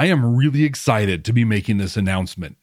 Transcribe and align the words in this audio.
I 0.00 0.06
am 0.06 0.34
really 0.34 0.64
excited 0.64 1.26
to 1.26 1.32
be 1.34 1.44
making 1.44 1.76
this 1.76 1.94
announcement. 1.94 2.56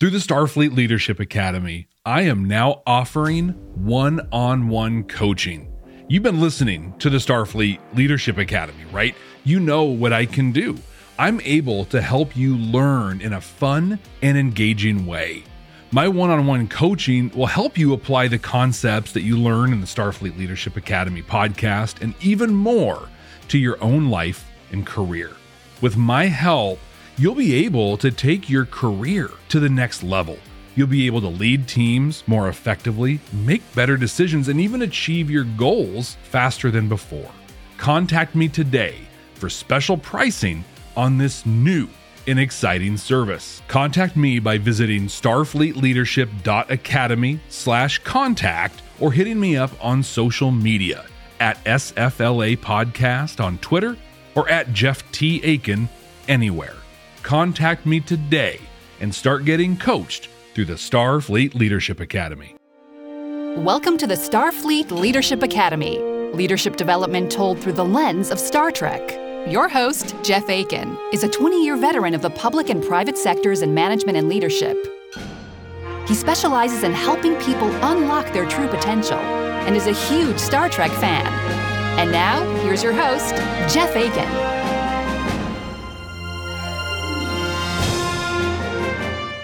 Through 0.00 0.08
the 0.08 0.16
Starfleet 0.16 0.74
Leadership 0.74 1.20
Academy, 1.20 1.86
I 2.06 2.22
am 2.22 2.46
now 2.46 2.82
offering 2.86 3.50
one 3.74 4.26
on 4.32 4.70
one 4.70 5.04
coaching. 5.04 5.70
You've 6.08 6.22
been 6.22 6.40
listening 6.40 6.94
to 7.00 7.10
the 7.10 7.18
Starfleet 7.18 7.78
Leadership 7.94 8.38
Academy, 8.38 8.86
right? 8.90 9.14
You 9.44 9.60
know 9.60 9.84
what 9.84 10.14
I 10.14 10.24
can 10.24 10.50
do. 10.50 10.78
I'm 11.18 11.42
able 11.42 11.84
to 11.84 12.00
help 12.00 12.34
you 12.34 12.56
learn 12.56 13.20
in 13.20 13.34
a 13.34 13.40
fun 13.42 13.98
and 14.22 14.38
engaging 14.38 15.04
way. 15.04 15.44
My 15.90 16.08
one 16.08 16.30
on 16.30 16.46
one 16.46 16.68
coaching 16.68 17.30
will 17.34 17.44
help 17.44 17.76
you 17.76 17.92
apply 17.92 18.28
the 18.28 18.38
concepts 18.38 19.12
that 19.12 19.24
you 19.24 19.36
learn 19.36 19.74
in 19.74 19.82
the 19.82 19.86
Starfleet 19.86 20.38
Leadership 20.38 20.78
Academy 20.78 21.20
podcast 21.20 22.00
and 22.00 22.14
even 22.22 22.54
more 22.54 23.10
to 23.48 23.58
your 23.58 23.76
own 23.84 24.08
life 24.08 24.50
and 24.72 24.86
career. 24.86 25.32
With 25.80 25.96
my 25.96 26.26
help, 26.26 26.80
you'll 27.16 27.36
be 27.36 27.64
able 27.64 27.96
to 27.98 28.10
take 28.10 28.50
your 28.50 28.66
career 28.66 29.30
to 29.48 29.60
the 29.60 29.68
next 29.68 30.02
level. 30.02 30.36
You'll 30.74 30.88
be 30.88 31.06
able 31.06 31.20
to 31.20 31.28
lead 31.28 31.68
teams 31.68 32.24
more 32.26 32.48
effectively, 32.48 33.20
make 33.32 33.62
better 33.76 33.96
decisions, 33.96 34.48
and 34.48 34.60
even 34.60 34.82
achieve 34.82 35.30
your 35.30 35.44
goals 35.44 36.16
faster 36.24 36.72
than 36.72 36.88
before. 36.88 37.30
Contact 37.76 38.34
me 38.34 38.48
today 38.48 38.96
for 39.34 39.48
special 39.48 39.96
pricing 39.96 40.64
on 40.96 41.16
this 41.16 41.46
new 41.46 41.88
and 42.26 42.40
exciting 42.40 42.96
service. 42.96 43.62
Contact 43.68 44.16
me 44.16 44.40
by 44.40 44.58
visiting 44.58 45.06
starfleetleadership.academy 45.06 47.38
slash 47.48 48.00
contact 48.00 48.82
or 48.98 49.12
hitting 49.12 49.38
me 49.38 49.56
up 49.56 49.70
on 49.80 50.02
social 50.02 50.50
media 50.50 51.06
at 51.38 51.62
SFLA 51.64 52.56
Podcast 52.56 53.40
on 53.42 53.58
Twitter 53.58 53.96
or 54.38 54.48
at 54.48 54.72
Jeff 54.72 55.02
T. 55.10 55.42
Akin 55.42 55.88
anywhere. 56.28 56.76
Contact 57.24 57.84
me 57.84 57.98
today 57.98 58.60
and 59.00 59.12
start 59.12 59.44
getting 59.44 59.76
coached 59.76 60.28
through 60.54 60.66
the 60.66 60.74
Starfleet 60.74 61.56
Leadership 61.56 61.98
Academy. 61.98 62.54
Welcome 63.56 63.98
to 63.98 64.06
the 64.06 64.14
Starfleet 64.14 64.92
Leadership 64.92 65.42
Academy, 65.42 65.98
leadership 66.32 66.76
development 66.76 67.32
told 67.32 67.58
through 67.58 67.72
the 67.72 67.84
lens 67.84 68.30
of 68.30 68.38
Star 68.38 68.70
Trek. 68.70 69.10
Your 69.50 69.68
host, 69.68 70.14
Jeff 70.22 70.48
Akin, 70.48 70.96
is 71.12 71.24
a 71.24 71.28
20 71.28 71.64
year 71.64 71.76
veteran 71.76 72.14
of 72.14 72.22
the 72.22 72.30
public 72.30 72.70
and 72.70 72.84
private 72.84 73.18
sectors 73.18 73.62
in 73.62 73.74
management 73.74 74.16
and 74.16 74.28
leadership. 74.28 74.76
He 76.06 76.14
specializes 76.14 76.84
in 76.84 76.92
helping 76.92 77.34
people 77.40 77.70
unlock 77.84 78.32
their 78.32 78.48
true 78.48 78.68
potential 78.68 79.18
and 79.18 79.74
is 79.74 79.88
a 79.88 79.92
huge 79.92 80.38
Star 80.38 80.68
Trek 80.68 80.92
fan. 80.92 81.47
And 81.98 82.12
now, 82.12 82.48
here's 82.62 82.80
your 82.80 82.92
host, 82.92 83.34
Jeff 83.74 83.90
Akin. 83.96 84.28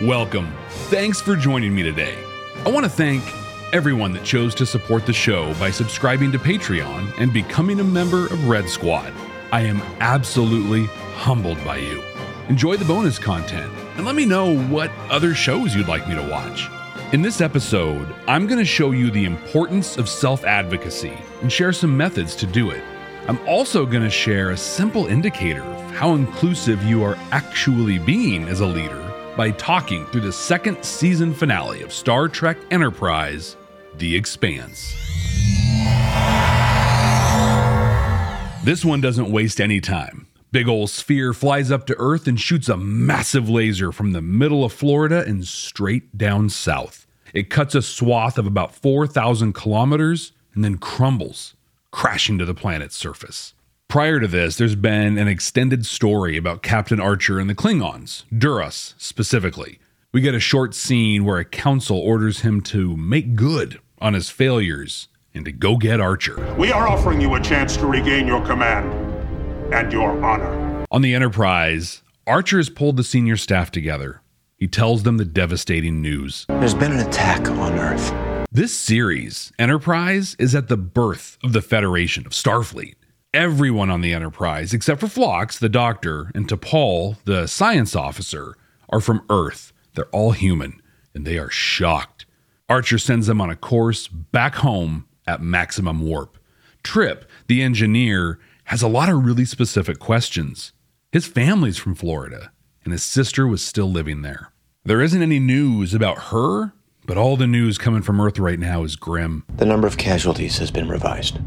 Welcome. 0.07 0.55
Thanks 0.89 1.21
for 1.21 1.35
joining 1.35 1.75
me 1.75 1.83
today. 1.83 2.17
I 2.65 2.71
want 2.71 2.85
to 2.85 2.91
thank 2.91 3.25
everyone 3.73 4.13
that 4.13 4.23
chose 4.23 4.55
to 4.55 4.67
support 4.67 5.05
the 5.05 5.13
show 5.13 5.53
by 5.55 5.73
subscribing 5.73 6.31
to 6.31 6.39
Patreon 6.39 7.13
and 7.19 7.33
becoming 7.33 7.81
a 7.81 7.85
member 7.85 8.27
of 8.27 8.49
Red 8.49 8.69
Squad. 8.69 9.13
I 9.51 9.63
am 9.63 9.83
absolutely 9.99 10.85
humbled 11.17 11.59
by 11.65 11.79
you. 11.79 12.05
Enjoy 12.49 12.77
the 12.77 12.85
bonus 12.85 13.19
content 13.19 13.73
and 13.97 14.07
let 14.07 14.15
me 14.15 14.27
know 14.27 14.57
what 14.69 14.93
other 15.11 15.35
shows 15.35 15.75
you'd 15.75 15.89
like 15.89 16.07
me 16.07 16.15
to 16.15 16.23
watch. 16.31 16.69
In 17.15 17.23
this 17.23 17.41
episode, 17.41 18.13
I'm 18.27 18.49
going 18.49 18.59
to 18.59 18.65
show 18.65 18.91
you 18.91 19.09
the 19.09 19.25
importance 19.25 19.99
of 19.99 20.09
self 20.09 20.43
advocacy 20.43 21.17
and 21.43 21.53
share 21.53 21.73
some 21.73 21.97
methods 21.97 22.35
to 22.35 22.45
do 22.45 22.71
it. 22.71 22.83
I'm 23.29 23.39
also 23.47 23.87
going 23.87 24.03
to 24.03 24.11
share 24.11 24.51
a 24.51 24.57
simple 24.57 25.07
indicator 25.07 25.63
of 25.63 25.91
how 25.93 26.15
inclusive 26.15 26.83
you 26.83 27.05
are 27.05 27.17
actually 27.31 28.01
being 28.01 28.49
as 28.49 28.59
a 28.59 28.67
leader 28.67 29.01
by 29.37 29.53
talking 29.53 30.05
through 30.07 30.23
the 30.23 30.33
second 30.33 30.85
season 30.85 31.33
finale 31.33 31.83
of 31.83 31.93
Star 31.93 32.27
Trek 32.29 32.59
Enterprise 32.73 33.57
The 33.99 34.17
Expanse. 34.17 34.93
This 38.65 38.85
one 38.85 39.01
doesn't 39.01 39.31
waste 39.31 39.61
any 39.61 39.81
time. 39.81 40.27
Big 40.51 40.69
ol' 40.69 40.89
sphere 40.89 41.33
flies 41.33 41.71
up 41.71 41.87
to 41.87 41.95
Earth 41.97 42.27
and 42.27 42.41
shoots 42.41 42.69
a 42.69 42.77
massive 42.77 43.49
laser 43.49 43.93
from 43.93 44.11
the 44.11 44.21
middle 44.21 44.65
of 44.65 44.73
Florida 44.73 45.25
and 45.25 45.47
straight 45.47 46.19
down 46.19 46.49
south. 46.49 47.04
It 47.35 47.51
cuts 47.51 47.75
a 47.75 47.83
swath 47.83 48.39
of 48.39 48.47
about 48.47 48.73
4,000 48.73 49.55
kilometers 49.55 50.31
and 50.55 50.63
then 50.63 50.79
crumbles, 50.79 51.55
crashing 51.91 52.39
to 52.39 52.45
the 52.45 52.55
planet's 52.55 52.95
surface. 52.95 53.55
Prior 53.89 54.21
to 54.21 54.29
this, 54.29 54.57
there's 54.57 54.77
been 54.77 55.19
an 55.19 55.27
extended 55.27 55.85
story 55.85 56.37
about 56.37 56.63
Captain 56.63 57.01
Archer 57.01 57.41
and 57.41 57.51
the 57.51 57.55
Klingons, 57.55 58.23
Duras 58.37 58.95
specifically. 58.99 59.81
We 60.13 60.21
get 60.21 60.37
a 60.37 60.41
short 60.41 60.77
scene 60.77 61.25
where 61.25 61.39
a 61.39 61.45
council 61.45 61.99
orders 61.99 62.43
him 62.43 62.61
to 62.63 62.97
make 62.97 63.35
good 63.35 63.81
on 64.01 64.15
his 64.15 64.31
failures 64.31 65.09
and 65.35 65.45
to 65.45 65.51
go 65.51 65.77
get 65.77 66.01
Archer. 66.01 66.55
We 66.57 66.71
are 66.71 66.87
offering 66.87 67.21
you 67.21 67.35
a 67.35 67.41
chance 67.41 67.77
to 67.79 67.87
regain 67.87 68.29
your 68.29 68.47
command 68.47 68.93
and 69.75 69.93
your 69.93 70.25
honor. 70.25 70.87
On 70.93 71.03
the 71.03 71.15
Enterprise, 71.15 72.03
Archer 72.29 72.59
has 72.59 72.71
pulled 72.71 72.97
the 72.97 73.03
senior 73.03 73.37
staff 73.37 73.73
together. 73.73 74.21
He 74.65 74.69
tells 74.69 75.03
them 75.03 75.19
the 75.19 75.27
devastating 75.27 76.01
news. 76.01 76.47
There's 76.49 76.73
been 76.73 76.93
an 76.93 77.07
attack 77.07 77.51
on 77.51 77.79
Earth. 77.79 78.47
This 78.51 78.75
series, 78.75 79.53
Enterprise, 79.59 80.37
is 80.39 80.55
at 80.55 80.69
the 80.69 80.79
birth 80.79 81.37
of 81.45 81.53
the 81.53 81.61
Federation 81.61 82.25
of 82.25 82.33
Starfleet. 82.33 82.95
Everyone 83.35 83.91
on 83.91 84.01
the 84.01 84.15
Enterprise, 84.15 84.73
except 84.73 85.01
for 85.01 85.07
Phlox, 85.07 85.59
the 85.59 85.69
doctor, 85.69 86.31
and 86.35 86.49
T'Pol, 86.49 87.19
the 87.27 87.47
science 87.47 87.95
officer, 87.95 88.57
are 88.89 89.03
from 89.03 89.27
Earth. 89.29 89.75
They're 89.93 90.07
all 90.07 90.31
human, 90.31 90.81
and 91.13 91.27
they 91.27 91.37
are 91.37 91.51
shocked. 91.51 92.25
Archer 92.67 92.97
sends 92.97 93.27
them 93.27 93.43
on 93.43 93.51
a 93.51 93.57
course 93.57 94.09
back 94.09 94.55
home 94.55 95.07
at 95.27 95.43
maximum 95.43 96.01
warp. 96.01 96.39
Trip, 96.83 97.31
the 97.49 97.61
engineer, 97.61 98.39
has 98.65 98.81
a 98.81 98.89
lot 98.89 99.11
of 99.11 99.27
really 99.27 99.45
specific 99.45 99.99
questions. 99.99 100.73
His 101.13 101.27
family's 101.27 101.77
from 101.77 101.95
Florida, 101.95 102.51
and 102.83 102.93
his 102.93 103.03
sister 103.03 103.47
was 103.47 103.61
still 103.61 103.93
living 103.93 104.23
there. 104.23 104.53
There 104.87 105.01
isn't 105.01 105.23
any 105.23 105.39
news 105.39 105.95
about 105.95 106.25
her, 106.25 106.75
but 107.07 107.17
all 107.17 107.39
the 107.39 107.47
news 107.47 107.79
coming 107.79 108.03
from 108.03 108.21
Earth 108.21 108.39
right 108.39 108.59
now 108.59 108.85
is 108.85 108.97
grim. 108.97 109.45
The 109.57 109.65
number 109.65 109.87
of 109.87 109.97
casualties 109.97 110.59
has 110.59 110.71
been 110.71 110.91
revised. 110.91 111.39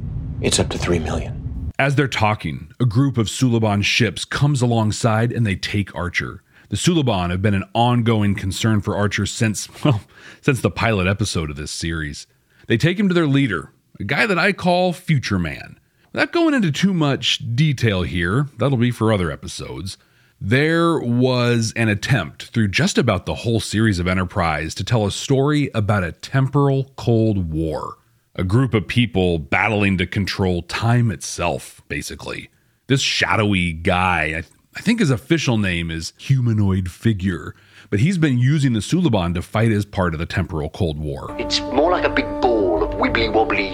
It's 0.41 0.57
up 0.57 0.69
to 0.69 0.77
3 0.79 0.97
million. 0.97 1.71
As 1.77 1.93
they're 1.93 2.07
talking, 2.07 2.71
a 2.79 2.85
group 2.85 3.15
of 3.15 3.27
Suliban 3.27 3.83
ships 3.83 4.25
comes 4.25 4.63
alongside 4.63 5.31
and 5.31 5.45
they 5.45 5.55
take 5.55 5.93
Archer. 5.93 6.41
The 6.69 6.77
Suliban 6.77 7.29
have 7.29 7.43
been 7.43 7.53
an 7.53 7.69
ongoing 7.75 8.33
concern 8.33 8.81
for 8.81 8.97
Archer 8.97 9.27
since, 9.27 9.69
well, 9.83 10.01
since 10.41 10.61
the 10.61 10.71
pilot 10.71 11.05
episode 11.05 11.51
of 11.51 11.57
this 11.57 11.69
series. 11.69 12.25
They 12.65 12.77
take 12.77 12.99
him 12.99 13.07
to 13.07 13.13
their 13.13 13.27
leader, 13.27 13.71
a 13.99 14.03
guy 14.03 14.25
that 14.25 14.39
I 14.39 14.51
call 14.51 14.93
Future 14.93 15.37
Man. 15.37 15.79
Without 16.11 16.31
going 16.31 16.55
into 16.55 16.71
too 16.71 16.91
much 16.91 17.55
detail 17.55 18.01
here, 18.01 18.47
that'll 18.57 18.79
be 18.79 18.89
for 18.89 19.13
other 19.13 19.29
episodes. 19.29 19.99
There 20.39 20.99
was 20.99 21.73
an 21.75 21.89
attempt 21.89 22.43
through 22.45 22.67
just 22.67 22.99
about 22.99 23.25
the 23.25 23.33
whole 23.33 23.59
series 23.59 23.97
of 23.97 24.07
Enterprise 24.07 24.75
to 24.75 24.83
tell 24.83 25.07
a 25.07 25.11
story 25.11 25.71
about 25.73 26.03
a 26.03 26.11
temporal 26.11 26.91
Cold 26.95 27.51
War 27.51 27.97
a 28.37 28.43
group 28.43 28.75
of 28.75 28.87
people 28.87 29.39
battling 29.39 29.97
to 29.97 30.05
control 30.05 30.61
time 30.61 31.09
itself, 31.09 31.81
basically. 31.87 32.49
This 32.85 33.01
shadowy 33.01 33.73
guy, 33.73 34.35
I, 34.37 34.43
I 34.75 34.81
think 34.81 34.99
his 34.99 35.09
official 35.09 35.57
name 35.57 35.89
is 35.89 36.13
Humanoid 36.19 36.91
Figure, 36.91 37.55
but 37.89 37.99
he's 37.99 38.19
been 38.19 38.37
using 38.37 38.73
the 38.73 38.79
Suliban 38.79 39.33
to 39.33 39.41
fight 39.41 39.71
as 39.71 39.85
part 39.85 40.13
of 40.13 40.19
the 40.19 40.27
temporal 40.27 40.69
Cold 40.69 40.99
War. 40.99 41.35
It's 41.39 41.59
more 41.61 41.91
like 41.91 42.05
a 42.05 42.09
big 42.09 42.25
ball 42.39 42.83
of 42.83 42.91
wibbly 42.91 43.33
wobbly, 43.33 43.71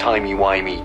timey 0.00 0.34
wimey 0.34 0.84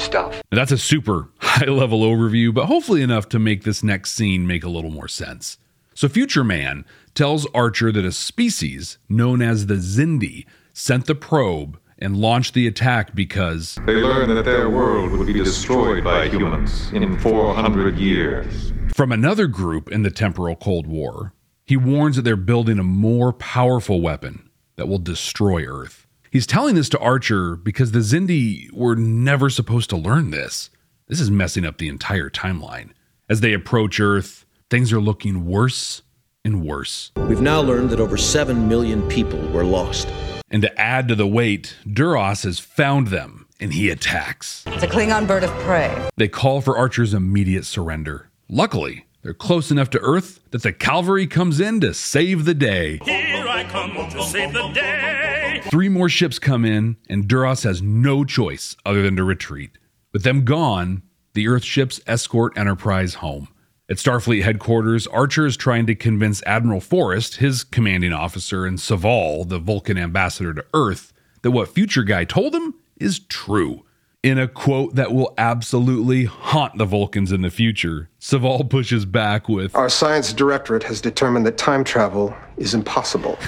stuff. 0.00 0.40
Now, 0.52 0.56
that's 0.56 0.72
a 0.72 0.78
super 0.78 1.28
high 1.48 1.70
level 1.70 2.00
overview, 2.02 2.52
but 2.52 2.66
hopefully 2.66 3.02
enough 3.02 3.28
to 3.30 3.38
make 3.38 3.64
this 3.64 3.82
next 3.82 4.12
scene 4.12 4.46
make 4.46 4.64
a 4.64 4.68
little 4.68 4.90
more 4.90 5.08
sense. 5.08 5.58
So, 5.94 6.08
Future 6.08 6.44
Man 6.44 6.84
tells 7.14 7.46
Archer 7.54 7.90
that 7.90 8.04
a 8.04 8.12
species 8.12 8.98
known 9.08 9.42
as 9.42 9.66
the 9.66 9.74
Xindi 9.74 10.44
sent 10.72 11.06
the 11.06 11.14
probe 11.16 11.78
and 11.98 12.16
launched 12.16 12.54
the 12.54 12.68
attack 12.68 13.14
because 13.16 13.76
They 13.84 13.94
learned 13.96 14.30
that 14.36 14.44
their 14.44 14.70
world 14.70 15.10
would 15.12 15.26
be 15.26 15.32
destroyed 15.32 16.04
by 16.04 16.28
humans 16.28 16.92
in 16.92 17.18
400 17.18 17.98
years. 17.98 18.72
from 18.94 19.10
another 19.10 19.48
group 19.48 19.90
in 19.90 20.02
the 20.02 20.10
temporal 20.12 20.54
Cold 20.54 20.86
War, 20.86 21.32
he 21.64 21.76
warns 21.76 22.14
that 22.16 22.22
they're 22.22 22.36
building 22.36 22.78
a 22.78 22.84
more 22.84 23.32
powerful 23.32 24.00
weapon 24.00 24.48
that 24.76 24.86
will 24.86 24.98
destroy 24.98 25.64
Earth. 25.66 26.06
He's 26.30 26.46
telling 26.46 26.76
this 26.76 26.88
to 26.90 26.98
Archer 27.00 27.56
because 27.56 27.90
the 27.90 27.98
Xindi 28.00 28.70
were 28.72 28.94
never 28.94 29.50
supposed 29.50 29.90
to 29.90 29.96
learn 29.96 30.30
this. 30.30 30.70
This 31.08 31.20
is 31.20 31.30
messing 31.30 31.64
up 31.64 31.78
the 31.78 31.88
entire 31.88 32.28
timeline. 32.28 32.90
As 33.30 33.40
they 33.40 33.54
approach 33.54 33.98
Earth, 33.98 34.44
things 34.68 34.92
are 34.92 35.00
looking 35.00 35.46
worse 35.46 36.02
and 36.44 36.62
worse. 36.62 37.12
We've 37.16 37.40
now 37.40 37.62
learned 37.62 37.88
that 37.90 38.00
over 38.00 38.18
7 38.18 38.68
million 38.68 39.08
people 39.08 39.40
were 39.48 39.64
lost. 39.64 40.06
And 40.50 40.60
to 40.60 40.78
add 40.78 41.08
to 41.08 41.14
the 41.14 41.26
weight, 41.26 41.76
Duras 41.90 42.42
has 42.42 42.58
found 42.58 43.08
them 43.08 43.46
and 43.58 43.72
he 43.72 43.88
attacks. 43.88 44.64
It's 44.66 44.82
a 44.82 44.86
Klingon 44.86 45.26
bird 45.26 45.44
of 45.44 45.50
prey. 45.60 46.10
They 46.18 46.28
call 46.28 46.60
for 46.60 46.76
Archer's 46.76 47.14
immediate 47.14 47.64
surrender. 47.64 48.28
Luckily, 48.50 49.06
they're 49.22 49.32
close 49.32 49.70
enough 49.70 49.88
to 49.90 50.00
Earth 50.00 50.40
that 50.50 50.62
the 50.62 50.74
cavalry 50.74 51.26
comes 51.26 51.58
in 51.58 51.80
to 51.80 51.94
save 51.94 52.44
the 52.44 52.54
day. 52.54 52.98
Here 53.02 53.48
I 53.48 53.64
come 53.64 53.94
to 54.10 54.22
save 54.24 54.52
the 54.52 54.68
day. 54.68 55.62
Three 55.70 55.88
more 55.88 56.10
ships 56.10 56.38
come 56.38 56.66
in, 56.66 56.98
and 57.08 57.26
Duras 57.26 57.62
has 57.62 57.80
no 57.80 58.24
choice 58.24 58.76
other 58.84 59.02
than 59.02 59.16
to 59.16 59.24
retreat. 59.24 59.70
With 60.12 60.22
them 60.22 60.44
gone, 60.44 61.02
the 61.34 61.48
Earth 61.48 61.64
ships 61.64 62.00
escort 62.06 62.56
Enterprise 62.56 63.14
home. 63.14 63.48
At 63.90 63.98
Starfleet 63.98 64.42
headquarters, 64.42 65.06
Archer 65.06 65.46
is 65.46 65.56
trying 65.56 65.86
to 65.86 65.94
convince 65.94 66.42
Admiral 66.44 66.80
Forrest, 66.80 67.36
his 67.36 67.64
commanding 67.64 68.12
officer, 68.12 68.64
and 68.66 68.78
Soval, 68.78 69.48
the 69.48 69.58
Vulcan 69.58 69.98
ambassador 69.98 70.54
to 70.54 70.64
Earth, 70.74 71.12
that 71.42 71.50
what 71.50 71.68
Future 71.68 72.02
Guy 72.02 72.24
told 72.24 72.54
him 72.54 72.74
is 72.96 73.18
true. 73.18 73.84
In 74.22 74.38
a 74.38 74.48
quote 74.48 74.94
that 74.96 75.12
will 75.12 75.32
absolutely 75.38 76.24
haunt 76.24 76.76
the 76.76 76.84
Vulcans 76.84 77.30
in 77.30 77.42
the 77.42 77.50
future, 77.50 78.10
Soval 78.20 78.68
pushes 78.68 79.04
back 79.04 79.48
with 79.48 79.74
Our 79.76 79.88
science 79.88 80.32
directorate 80.32 80.82
has 80.84 81.00
determined 81.00 81.46
that 81.46 81.56
time 81.56 81.84
travel 81.84 82.34
is 82.56 82.74
impossible. 82.74 83.38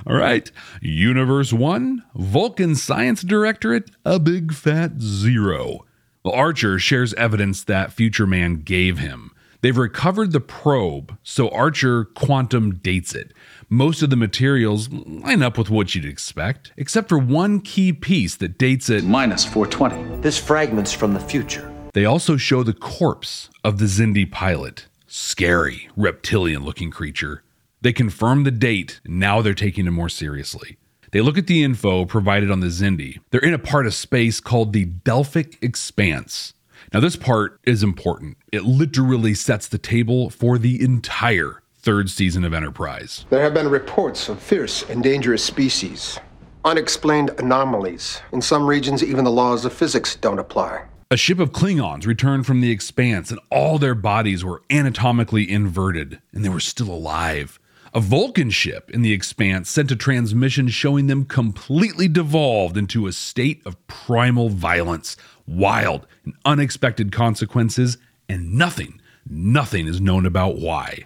All 0.08 0.16
right. 0.16 0.52
Universe 0.82 1.54
1, 1.54 2.04
Vulcan 2.16 2.76
Science 2.76 3.22
Directorate, 3.22 3.92
a 4.06 4.20
big 4.20 4.54
fat 4.54 5.02
zero. 5.02 5.86
Well, 6.24 6.34
Archer 6.34 6.80
shares 6.80 7.14
evidence 7.14 7.64
that 7.64 7.94
Future 7.94 8.28
Man 8.28 8.62
gave 8.62 8.98
him. 8.98 9.32
They've 9.62 9.78
recovered 9.78 10.32
the 10.32 10.40
probe, 10.40 11.18
so 11.22 11.50
Archer 11.50 12.06
quantum 12.06 12.76
dates 12.76 13.14
it. 13.14 13.34
Most 13.68 14.02
of 14.02 14.10
the 14.10 14.16
materials 14.16 14.90
line 14.90 15.44
up 15.44 15.58
with 15.58 15.70
what 15.70 15.94
you'd 15.94 16.06
expect, 16.06 16.72
except 16.78 17.10
for 17.10 17.18
one 17.18 17.60
key 17.60 17.92
piece 17.92 18.38
that 18.38 18.58
dates 18.58 18.90
it 18.90 19.04
minus 19.04 19.44
420. 19.44 20.22
This 20.22 20.38
fragment's 20.38 20.94
from 20.94 21.14
the 21.14 21.20
future. 21.20 21.74
They 21.94 22.06
also 22.06 22.38
show 22.38 22.64
the 22.64 22.74
corpse 22.74 23.50
of 23.64 23.80
the 23.80 23.86
Xindi 23.86 24.32
pilot. 24.32 24.88
Scary, 25.08 25.90
reptilian 25.98 26.64
looking 26.64 26.92
creature. 26.92 27.44
They 27.82 27.94
confirm 27.94 28.44
the 28.44 28.52
date, 28.52 29.00
now 29.06 29.42
they're 29.42 29.54
taking 29.54 29.88
it 29.88 29.92
more 29.92 30.10
seriously. 30.10 30.78
They 31.12 31.22
look 31.22 31.38
at 31.38 31.48
the 31.48 31.64
info 31.64 32.06
provided 32.06 32.52
on 32.52 32.60
the 32.60 32.68
Xindi. 32.68 33.20
They're 33.32 33.40
in 33.40 33.54
a 33.54 33.60
part 33.60 33.88
of 33.88 33.94
space 33.94 34.42
called 34.42 34.74
the 34.74 34.86
Delphic 34.86 35.58
Expanse. 35.62 36.54
Now, 36.94 37.00
this 37.00 37.16
part 37.16 37.60
is 37.64 37.82
important. 37.82 38.38
It 38.52 38.64
literally 38.64 39.34
sets 39.34 39.68
the 39.68 39.78
table 39.78 40.30
for 40.30 40.58
the 40.58 40.84
entire 40.84 41.62
third 41.76 42.10
season 42.10 42.44
of 42.44 42.54
Enterprise. 42.54 43.26
There 43.30 43.42
have 43.42 43.54
been 43.54 43.70
reports 43.70 44.28
of 44.28 44.42
fierce 44.42 44.84
and 44.90 45.02
dangerous 45.02 45.44
species, 45.44 46.20
unexplained 46.66 47.32
anomalies. 47.40 48.22
In 48.34 48.42
some 48.42 48.68
regions, 48.68 49.04
even 49.04 49.24
the 49.24 49.32
laws 49.32 49.64
of 49.66 49.74
physics 49.74 50.16
don't 50.16 50.40
apply. 50.40 50.84
A 51.12 51.18
ship 51.18 51.40
of 51.40 51.52
Klingons 51.52 52.06
returned 52.06 52.46
from 52.46 52.62
the 52.62 52.72
expanse, 52.72 53.32
and 53.32 53.40
all 53.50 53.80
their 53.80 53.96
bodies 53.96 54.44
were 54.44 54.62
anatomically 54.70 55.50
inverted, 55.50 56.22
and 56.34 56.46
they 56.46 56.50
were 56.50 56.60
still 56.60 56.92
alive. 56.92 57.59
A 57.92 58.00
Vulcan 58.00 58.52
ship 58.52 58.92
in 58.92 59.02
the 59.02 59.14
expanse 59.14 59.68
sent 59.68 59.90
a 59.90 59.96
transmission 59.96 60.68
showing 60.68 61.08
them 61.08 61.26
completely 61.26 62.08
devolved 62.08 62.78
into 62.78 63.08
a 63.08 63.12
state 63.12 63.64
of 63.66 63.88
primal 63.88 64.50
violence, 64.50 65.18
wild 65.48 66.06
and 66.24 66.36
unexpected 66.46 67.12
consequences, 67.12 67.98
and 68.28 68.54
nothing, 68.54 69.02
nothing 69.28 69.88
is 69.88 70.00
known 70.00 70.28
about 70.28 70.58
why. 70.58 71.04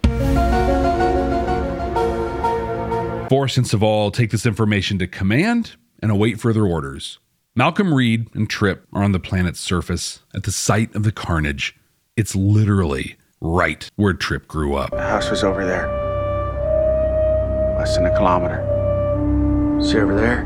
Forrest 3.30 3.58
and 3.58 3.66
Soval 3.66 4.12
take 4.12 4.32
this 4.32 4.46
information 4.46 5.00
to 5.00 5.08
command 5.08 5.78
and 6.02 6.12
await 6.12 6.42
further 6.42 6.66
orders. 6.66 7.18
Malcolm 7.56 7.94
Reed 7.94 8.28
and 8.36 8.50
Trip 8.50 8.86
are 8.92 9.04
on 9.04 9.14
the 9.14 9.22
planet's 9.22 9.62
surface 9.62 10.20
at 10.36 10.44
the 10.44 10.52
site 10.52 10.94
of 10.96 11.04
the 11.04 11.14
carnage. 11.14 11.78
It's 12.18 12.36
literally 12.36 13.16
right 13.40 13.90
where 13.96 14.12
Trip 14.14 14.50
grew 14.50 14.76
up. 14.76 14.92
The 14.92 15.02
house 15.02 15.30
was 15.30 15.46
over 15.46 15.66
there. 15.66 16.13
Less 17.84 17.98
than 17.98 18.06
a 18.06 18.16
kilometer. 18.16 18.64
See 19.84 19.98
over 19.98 20.16
there? 20.16 20.46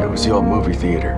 That 0.00 0.10
was 0.10 0.24
the 0.24 0.32
old 0.32 0.44
movie 0.44 0.72
theater. 0.72 1.16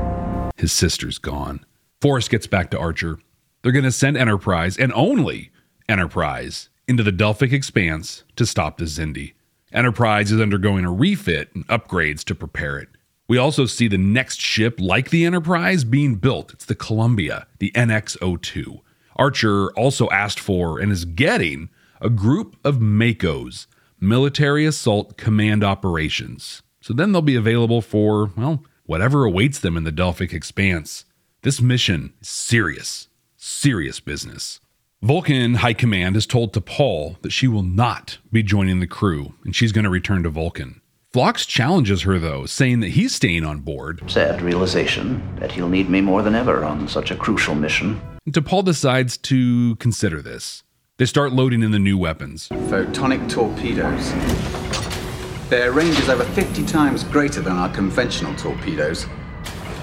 His 0.58 0.70
sister's 0.70 1.16
gone. 1.16 1.64
Forrest 2.02 2.28
gets 2.28 2.46
back 2.46 2.70
to 2.72 2.78
Archer. 2.78 3.18
They're 3.62 3.72
going 3.72 3.86
to 3.86 3.90
send 3.90 4.18
Enterprise, 4.18 4.76
and 4.76 4.92
only 4.92 5.50
Enterprise, 5.88 6.68
into 6.86 7.02
the 7.02 7.10
Delphic 7.10 7.54
Expanse 7.54 8.24
to 8.36 8.44
stop 8.44 8.76
the 8.76 8.84
Xindi. 8.84 9.32
Enterprise 9.72 10.30
is 10.30 10.42
undergoing 10.42 10.84
a 10.84 10.92
refit 10.92 11.48
and 11.54 11.66
upgrades 11.68 12.22
to 12.24 12.34
prepare 12.34 12.76
it. 12.76 12.90
We 13.26 13.38
also 13.38 13.64
see 13.64 13.88
the 13.88 13.96
next 13.96 14.42
ship, 14.42 14.78
like 14.78 15.08
the 15.08 15.24
Enterprise, 15.24 15.84
being 15.84 16.16
built. 16.16 16.52
It's 16.52 16.66
the 16.66 16.74
Columbia, 16.74 17.46
the 17.60 17.72
NX 17.74 18.42
02. 18.42 18.80
Archer 19.16 19.72
also 19.72 20.10
asked 20.10 20.38
for 20.38 20.78
and 20.78 20.92
is 20.92 21.06
getting 21.06 21.70
a 22.02 22.10
group 22.10 22.56
of 22.62 22.76
MACOs, 22.76 23.68
Military 24.02 24.64
Assault 24.64 25.18
Command 25.18 25.62
Operations. 25.62 26.62
So 26.80 26.94
then 26.94 27.12
they'll 27.12 27.20
be 27.20 27.36
available 27.36 27.82
for, 27.82 28.30
well, 28.34 28.64
whatever 28.86 29.24
awaits 29.24 29.58
them 29.58 29.76
in 29.76 29.84
the 29.84 29.92
Delphic 29.92 30.32
Expanse. 30.32 31.04
This 31.42 31.60
mission 31.60 32.14
is 32.22 32.28
serious, 32.30 33.08
serious 33.36 34.00
business. 34.00 34.58
Vulcan 35.02 35.56
High 35.56 35.74
Command 35.74 36.14
has 36.14 36.26
told 36.26 36.54
T'Pol 36.54 37.20
that 37.20 37.32
she 37.32 37.46
will 37.46 37.62
not 37.62 38.16
be 38.32 38.42
joining 38.42 38.80
the 38.80 38.86
crew 38.86 39.34
and 39.44 39.54
she's 39.54 39.72
going 39.72 39.84
to 39.84 39.90
return 39.90 40.22
to 40.22 40.30
Vulcan. 40.30 40.80
Phlox 41.12 41.44
challenges 41.44 42.02
her, 42.02 42.18
though, 42.18 42.46
saying 42.46 42.80
that 42.80 42.90
he's 42.90 43.14
staying 43.14 43.44
on 43.44 43.60
board. 43.60 44.02
Sad 44.10 44.40
realization 44.40 45.36
that 45.40 45.52
he'll 45.52 45.68
need 45.68 45.90
me 45.90 46.00
more 46.00 46.22
than 46.22 46.34
ever 46.34 46.64
on 46.64 46.88
such 46.88 47.10
a 47.10 47.16
crucial 47.16 47.54
mission. 47.54 48.00
And 48.24 48.34
T'Pol 48.34 48.64
decides 48.64 49.18
to 49.18 49.76
consider 49.76 50.22
this. 50.22 50.62
They 51.00 51.06
start 51.06 51.32
loading 51.32 51.62
in 51.62 51.70
the 51.70 51.78
new 51.78 51.96
weapons. 51.96 52.50
Photonic 52.50 53.26
torpedoes. 53.30 54.12
Their 55.48 55.72
range 55.72 55.98
is 55.98 56.10
over 56.10 56.24
50 56.24 56.66
times 56.66 57.04
greater 57.04 57.40
than 57.40 57.54
our 57.54 57.70
conventional 57.70 58.34
torpedoes, 58.34 59.06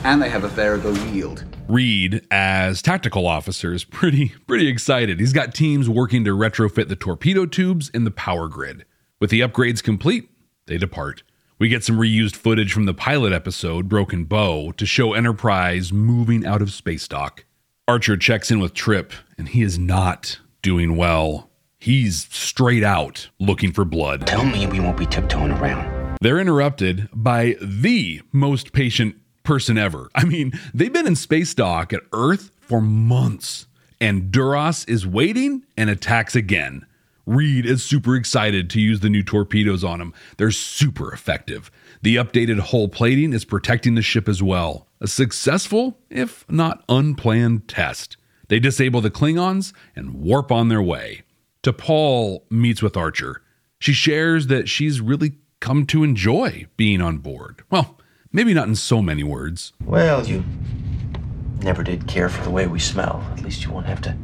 and 0.03 0.21
they 0.21 0.29
have 0.29 0.43
a 0.43 0.47
variable 0.47 0.95
yield. 1.07 1.43
Reed, 1.67 2.21
as 2.29 2.83
tactical 2.83 3.25
officer, 3.25 3.73
is 3.73 3.83
pretty 3.83 4.33
pretty 4.45 4.67
excited. 4.67 5.19
He's 5.19 5.33
got 5.33 5.55
teams 5.55 5.89
working 5.89 6.23
to 6.23 6.37
retrofit 6.37 6.87
the 6.87 6.95
torpedo 6.95 7.47
tubes 7.47 7.89
in 7.89 8.03
the 8.03 8.11
power 8.11 8.47
grid. 8.47 8.85
With 9.19 9.31
the 9.31 9.39
upgrades 9.39 9.81
complete, 9.81 10.29
they 10.67 10.77
depart. 10.77 11.23
We 11.57 11.67
get 11.67 11.83
some 11.83 11.97
reused 11.97 12.35
footage 12.35 12.71
from 12.71 12.85
the 12.85 12.93
pilot 12.93 13.33
episode, 13.33 13.89
Broken 13.89 14.25
Bow, 14.25 14.71
to 14.73 14.85
show 14.85 15.13
Enterprise 15.13 15.91
moving 15.91 16.45
out 16.45 16.61
of 16.61 16.71
space 16.71 17.07
dock. 17.07 17.45
Archer 17.87 18.17
checks 18.17 18.51
in 18.51 18.59
with 18.59 18.75
Trip, 18.75 19.13
and 19.35 19.49
he 19.49 19.63
is 19.63 19.79
not 19.79 20.37
doing 20.61 20.95
well. 20.95 21.49
He's 21.79 22.27
straight 22.31 22.83
out 22.83 23.29
looking 23.39 23.71
for 23.71 23.85
blood. 23.85 24.25
Tell 24.25 24.43
me 24.45 24.67
we 24.67 24.79
won't 24.79 24.97
be 24.97 25.05
tiptoeing 25.05 25.51
around. 25.51 26.17
They're 26.21 26.39
interrupted 26.39 27.09
by 27.13 27.55
the 27.61 28.21
most 28.31 28.73
patient 28.73 29.15
person 29.43 29.77
ever. 29.77 30.09
I 30.15 30.25
mean, 30.25 30.51
they've 30.73 30.91
been 30.91 31.07
in 31.07 31.15
space 31.15 31.53
dock 31.53 31.93
at 31.93 32.01
Earth 32.11 32.51
for 32.59 32.81
months, 32.81 33.67
and 34.01 34.31
Duras 34.31 34.83
is 34.85 35.05
waiting 35.07 35.63
and 35.77 35.89
attacks 35.89 36.35
again. 36.35 36.85
Reed 37.25 37.65
is 37.65 37.83
super 37.83 38.15
excited 38.15 38.69
to 38.71 38.79
use 38.81 39.01
the 39.01 39.09
new 39.09 39.21
torpedoes 39.21 39.83
on 39.83 39.99
him. 40.01 40.13
They're 40.37 40.49
super 40.49 41.13
effective. 41.13 41.69
The 42.01 42.15
updated 42.15 42.59
hull 42.59 42.87
plating 42.87 43.33
is 43.33 43.43
protecting 43.45 43.95
the 43.95 44.01
ship 44.01 44.27
as 44.29 44.41
well. 44.41 44.87
a 44.99 45.07
successful, 45.07 45.99
if 46.09 46.49
not 46.49 46.83
unplanned, 46.89 47.67
test. 47.67 48.17
They 48.47 48.59
disable 48.59 49.01
the 49.01 49.11
Klingons 49.11 49.73
and 49.95 50.13
warp 50.13 50.51
on 50.51 50.69
their 50.69 50.81
way. 50.81 51.23
T'Pol 51.63 52.41
meets 52.49 52.81
with 52.81 52.95
Archer. 52.95 53.41
She 53.79 53.93
shares 53.93 54.47
that 54.47 54.69
she's 54.69 55.01
really 55.01 55.33
come 55.59 55.85
to 55.87 56.03
enjoy 56.03 56.67
being 56.77 57.01
on 57.01 57.17
board. 57.17 57.63
Well, 57.69 57.99
maybe 58.31 58.53
not 58.53 58.67
in 58.67 58.75
so 58.75 59.01
many 59.01 59.23
words. 59.23 59.73
Well, 59.83 60.25
you 60.25 60.43
never 61.61 61.83
did 61.83 62.07
care 62.07 62.29
for 62.29 62.43
the 62.43 62.49
way 62.49 62.67
we 62.67 62.79
smell. 62.79 63.25
At 63.33 63.43
least 63.43 63.63
you 63.63 63.71
won't 63.71 63.85
have 63.87 64.01
to 64.01 64.15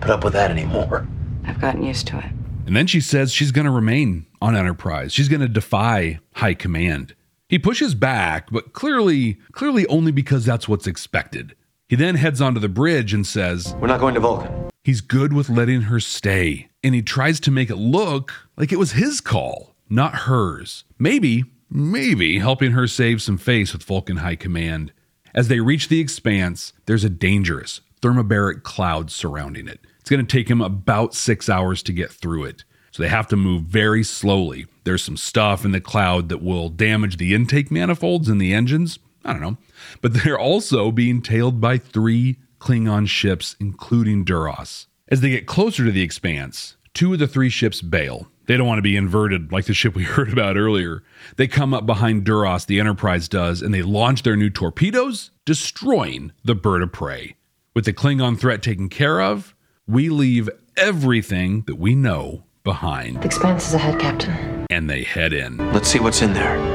put 0.00 0.10
up 0.10 0.24
with 0.24 0.32
that 0.34 0.50
anymore. 0.50 1.06
I've 1.44 1.60
gotten 1.60 1.82
used 1.82 2.06
to 2.08 2.18
it. 2.18 2.30
And 2.66 2.76
then 2.76 2.86
she 2.86 3.00
says 3.00 3.32
she's 3.32 3.50
going 3.50 3.64
to 3.64 3.72
remain 3.72 4.26
on 4.40 4.54
Enterprise. 4.54 5.12
She's 5.12 5.28
going 5.28 5.40
to 5.40 5.48
defy 5.48 6.20
high 6.34 6.54
command. 6.54 7.14
He 7.48 7.58
pushes 7.58 7.94
back, 7.94 8.50
but 8.50 8.72
clearly, 8.72 9.38
clearly 9.50 9.86
only 9.88 10.12
because 10.12 10.44
that's 10.44 10.68
what's 10.68 10.86
expected. 10.86 11.54
He 11.92 11.96
then 11.96 12.14
heads 12.14 12.40
onto 12.40 12.58
the 12.58 12.70
bridge 12.70 13.12
and 13.12 13.26
says, 13.26 13.76
We're 13.78 13.86
not 13.86 14.00
going 14.00 14.14
to 14.14 14.20
Vulcan. 14.20 14.70
He's 14.82 15.02
good 15.02 15.34
with 15.34 15.50
letting 15.50 15.82
her 15.82 16.00
stay, 16.00 16.70
and 16.82 16.94
he 16.94 17.02
tries 17.02 17.38
to 17.40 17.50
make 17.50 17.68
it 17.68 17.76
look 17.76 18.32
like 18.56 18.72
it 18.72 18.78
was 18.78 18.92
his 18.92 19.20
call, 19.20 19.74
not 19.90 20.20
hers. 20.20 20.84
Maybe, 20.98 21.44
maybe 21.68 22.38
helping 22.38 22.72
her 22.72 22.86
save 22.86 23.20
some 23.20 23.36
face 23.36 23.74
with 23.74 23.82
Vulcan 23.82 24.16
High 24.16 24.36
Command. 24.36 24.90
As 25.34 25.48
they 25.48 25.60
reach 25.60 25.88
the 25.88 26.00
expanse, 26.00 26.72
there's 26.86 27.04
a 27.04 27.10
dangerous 27.10 27.82
thermobaric 28.00 28.62
cloud 28.62 29.10
surrounding 29.10 29.68
it. 29.68 29.80
It's 30.00 30.08
going 30.08 30.26
to 30.26 30.36
take 30.36 30.48
him 30.48 30.62
about 30.62 31.12
six 31.12 31.50
hours 31.50 31.82
to 31.82 31.92
get 31.92 32.10
through 32.10 32.44
it. 32.44 32.64
So 32.92 33.02
they 33.02 33.10
have 33.10 33.28
to 33.28 33.36
move 33.36 33.64
very 33.64 34.02
slowly. 34.02 34.64
There's 34.84 35.02
some 35.02 35.18
stuff 35.18 35.62
in 35.62 35.72
the 35.72 35.80
cloud 35.80 36.30
that 36.30 36.42
will 36.42 36.70
damage 36.70 37.18
the 37.18 37.34
intake 37.34 37.70
manifolds 37.70 38.30
and 38.30 38.40
the 38.40 38.54
engines. 38.54 38.98
I 39.26 39.34
don't 39.34 39.42
know. 39.42 39.58
But 40.00 40.14
they're 40.14 40.38
also 40.38 40.90
being 40.90 41.22
tailed 41.22 41.60
by 41.60 41.78
three 41.78 42.38
Klingon 42.60 43.08
ships, 43.08 43.56
including 43.58 44.24
Duras. 44.24 44.86
As 45.08 45.20
they 45.20 45.30
get 45.30 45.46
closer 45.46 45.84
to 45.84 45.90
the 45.90 46.02
expanse, 46.02 46.76
two 46.94 47.12
of 47.12 47.18
the 47.18 47.26
three 47.26 47.50
ships 47.50 47.82
bail. 47.82 48.28
They 48.46 48.56
don't 48.56 48.66
want 48.66 48.78
to 48.78 48.82
be 48.82 48.96
inverted 48.96 49.52
like 49.52 49.66
the 49.66 49.74
ship 49.74 49.94
we 49.94 50.02
heard 50.04 50.32
about 50.32 50.56
earlier. 50.56 51.02
They 51.36 51.46
come 51.46 51.74
up 51.74 51.86
behind 51.86 52.24
Duras, 52.24 52.64
the 52.64 52.80
Enterprise 52.80 53.28
does, 53.28 53.62
and 53.62 53.72
they 53.72 53.82
launch 53.82 54.22
their 54.22 54.36
new 54.36 54.50
torpedoes, 54.50 55.30
destroying 55.44 56.32
the 56.44 56.54
bird 56.54 56.82
of 56.82 56.92
prey. 56.92 57.36
With 57.74 57.84
the 57.84 57.92
Klingon 57.92 58.38
threat 58.38 58.62
taken 58.62 58.88
care 58.88 59.20
of, 59.20 59.54
we 59.86 60.08
leave 60.08 60.48
everything 60.76 61.62
that 61.66 61.76
we 61.76 61.94
know 61.94 62.44
behind. 62.64 63.22
The 63.22 63.26
expanse 63.26 63.68
is 63.68 63.74
ahead, 63.74 64.00
Captain. 64.00 64.66
And 64.70 64.88
they 64.88 65.02
head 65.02 65.32
in. 65.32 65.56
Let's 65.72 65.88
see 65.88 65.98
what's 65.98 66.22
in 66.22 66.32
there. 66.32 66.71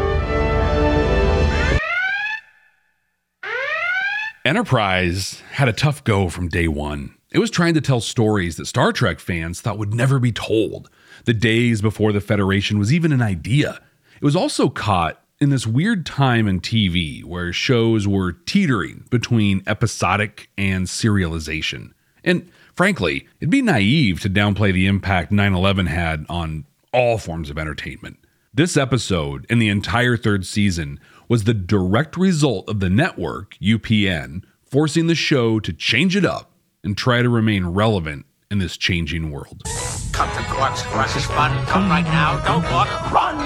Enterprise 4.47 5.43
had 5.51 5.67
a 5.67 5.73
tough 5.73 6.05
go 6.05 6.29
from 6.29 6.47
day 6.47 6.69
one. 6.69 7.13
It 7.31 7.39
was 7.39 7.51
trying 7.51 7.73
to 7.73 7.81
tell 7.81 7.99
stories 7.99 8.55
that 8.55 8.65
Star 8.65 8.93
Trek 8.93 9.19
fans 9.19 9.59
thought 9.59 9.77
would 9.77 9.93
never 9.93 10.19
be 10.19 10.31
told, 10.31 10.89
the 11.25 11.33
days 11.33 11.81
before 11.81 12.13
the 12.13 12.21
Federation 12.21 12.79
was 12.79 12.93
even 12.93 13.11
an 13.11 13.21
idea. 13.21 13.81
It 14.15 14.23
was 14.23 14.37
also 14.37 14.69
caught 14.69 15.21
in 15.41 15.49
this 15.49 15.67
weird 15.67 16.05
time 16.05 16.47
in 16.47 16.61
TV 16.61 17.25
where 17.25 17.51
shows 17.51 18.07
were 18.07 18.31
teetering 18.31 19.03
between 19.09 19.63
episodic 19.67 20.49
and 20.57 20.85
serialization. 20.85 21.91
And 22.23 22.49
frankly, 22.73 23.27
it'd 23.41 23.49
be 23.49 23.61
naive 23.61 24.21
to 24.21 24.29
downplay 24.29 24.71
the 24.71 24.87
impact 24.87 25.29
9 25.29 25.53
11 25.53 25.87
had 25.87 26.25
on 26.29 26.63
all 26.93 27.17
forms 27.17 27.49
of 27.49 27.57
entertainment. 27.57 28.17
This 28.53 28.77
episode 28.77 29.45
and 29.49 29.61
the 29.61 29.67
entire 29.67 30.15
third 30.15 30.45
season 30.45 31.01
was 31.27 31.43
the 31.43 31.53
direct 31.53 32.17
result 32.17 32.69
of 32.69 32.79
the 32.79 32.89
network, 32.89 33.55
UPN, 33.61 34.43
forcing 34.65 35.07
the 35.07 35.15
show 35.15 35.59
to 35.59 35.73
change 35.73 36.15
it 36.15 36.25
up 36.25 36.51
and 36.83 36.97
try 36.97 37.21
to 37.21 37.29
remain 37.29 37.65
relevant 37.65 38.25
in 38.49 38.59
this 38.59 38.77
changing 38.77 39.31
world. 39.31 39.63
Come 40.11 40.29
to 40.35 40.43
Quark's 40.49 40.83
Quark 40.83 41.15
is 41.15 41.25
fun. 41.25 41.65
Come 41.67 41.89
right 41.89 42.05
now. 42.05 42.43
Don't 42.45 42.63
walk. 42.71 42.87
Run! 43.11 43.37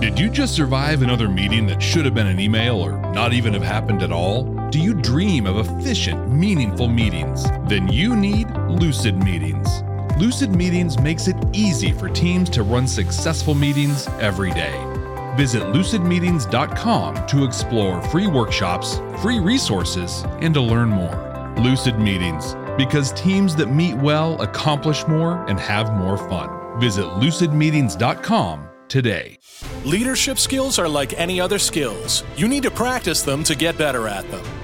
Did 0.00 0.18
you 0.18 0.28
just 0.28 0.54
survive 0.54 1.02
another 1.02 1.28
meeting 1.28 1.66
that 1.66 1.82
should 1.82 2.04
have 2.04 2.14
been 2.14 2.26
an 2.26 2.38
email 2.38 2.76
or 2.76 3.00
not 3.12 3.32
even 3.32 3.52
have 3.54 3.62
happened 3.62 4.02
at 4.02 4.12
all? 4.12 4.44
Do 4.70 4.78
you 4.78 4.94
dream 4.94 5.46
of 5.46 5.56
efficient, 5.56 6.32
meaningful 6.32 6.88
meetings? 6.88 7.44
Then 7.68 7.88
you 7.88 8.14
need 8.14 8.50
Lucid 8.68 9.16
Meetings. 9.16 9.82
Lucid 10.16 10.54
Meetings 10.54 10.96
makes 11.00 11.26
it 11.26 11.36
easy 11.52 11.90
for 11.90 12.08
teams 12.08 12.48
to 12.50 12.62
run 12.62 12.86
successful 12.86 13.52
meetings 13.52 14.06
every 14.20 14.52
day. 14.52 14.80
Visit 15.36 15.64
lucidmeetings.com 15.64 17.26
to 17.26 17.44
explore 17.44 18.00
free 18.00 18.28
workshops, 18.28 19.00
free 19.20 19.40
resources, 19.40 20.24
and 20.38 20.54
to 20.54 20.60
learn 20.60 20.88
more. 20.88 21.54
Lucid 21.58 21.98
Meetings, 21.98 22.54
because 22.76 23.10
teams 23.12 23.56
that 23.56 23.66
meet 23.66 23.96
well 23.96 24.40
accomplish 24.40 25.04
more 25.08 25.44
and 25.48 25.58
have 25.58 25.92
more 25.94 26.16
fun. 26.16 26.78
Visit 26.78 27.06
lucidmeetings.com 27.06 28.68
today. 28.88 29.38
Leadership 29.84 30.38
skills 30.38 30.78
are 30.78 30.88
like 30.88 31.12
any 31.14 31.40
other 31.40 31.58
skills. 31.58 32.22
You 32.36 32.46
need 32.46 32.62
to 32.62 32.70
practice 32.70 33.22
them 33.22 33.42
to 33.44 33.56
get 33.56 33.76
better 33.76 34.06
at 34.06 34.30
them. 34.30 34.63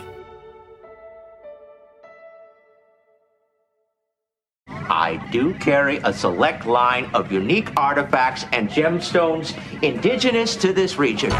I 5.11 5.17
do 5.29 5.53
carry 5.55 5.97
a 6.05 6.13
select 6.13 6.65
line 6.65 7.11
of 7.13 7.33
unique 7.33 7.69
artifacts 7.75 8.45
and 8.53 8.69
gemstones 8.69 9.53
indigenous 9.83 10.55
to 10.55 10.71
this 10.71 10.97
region. 10.97 11.31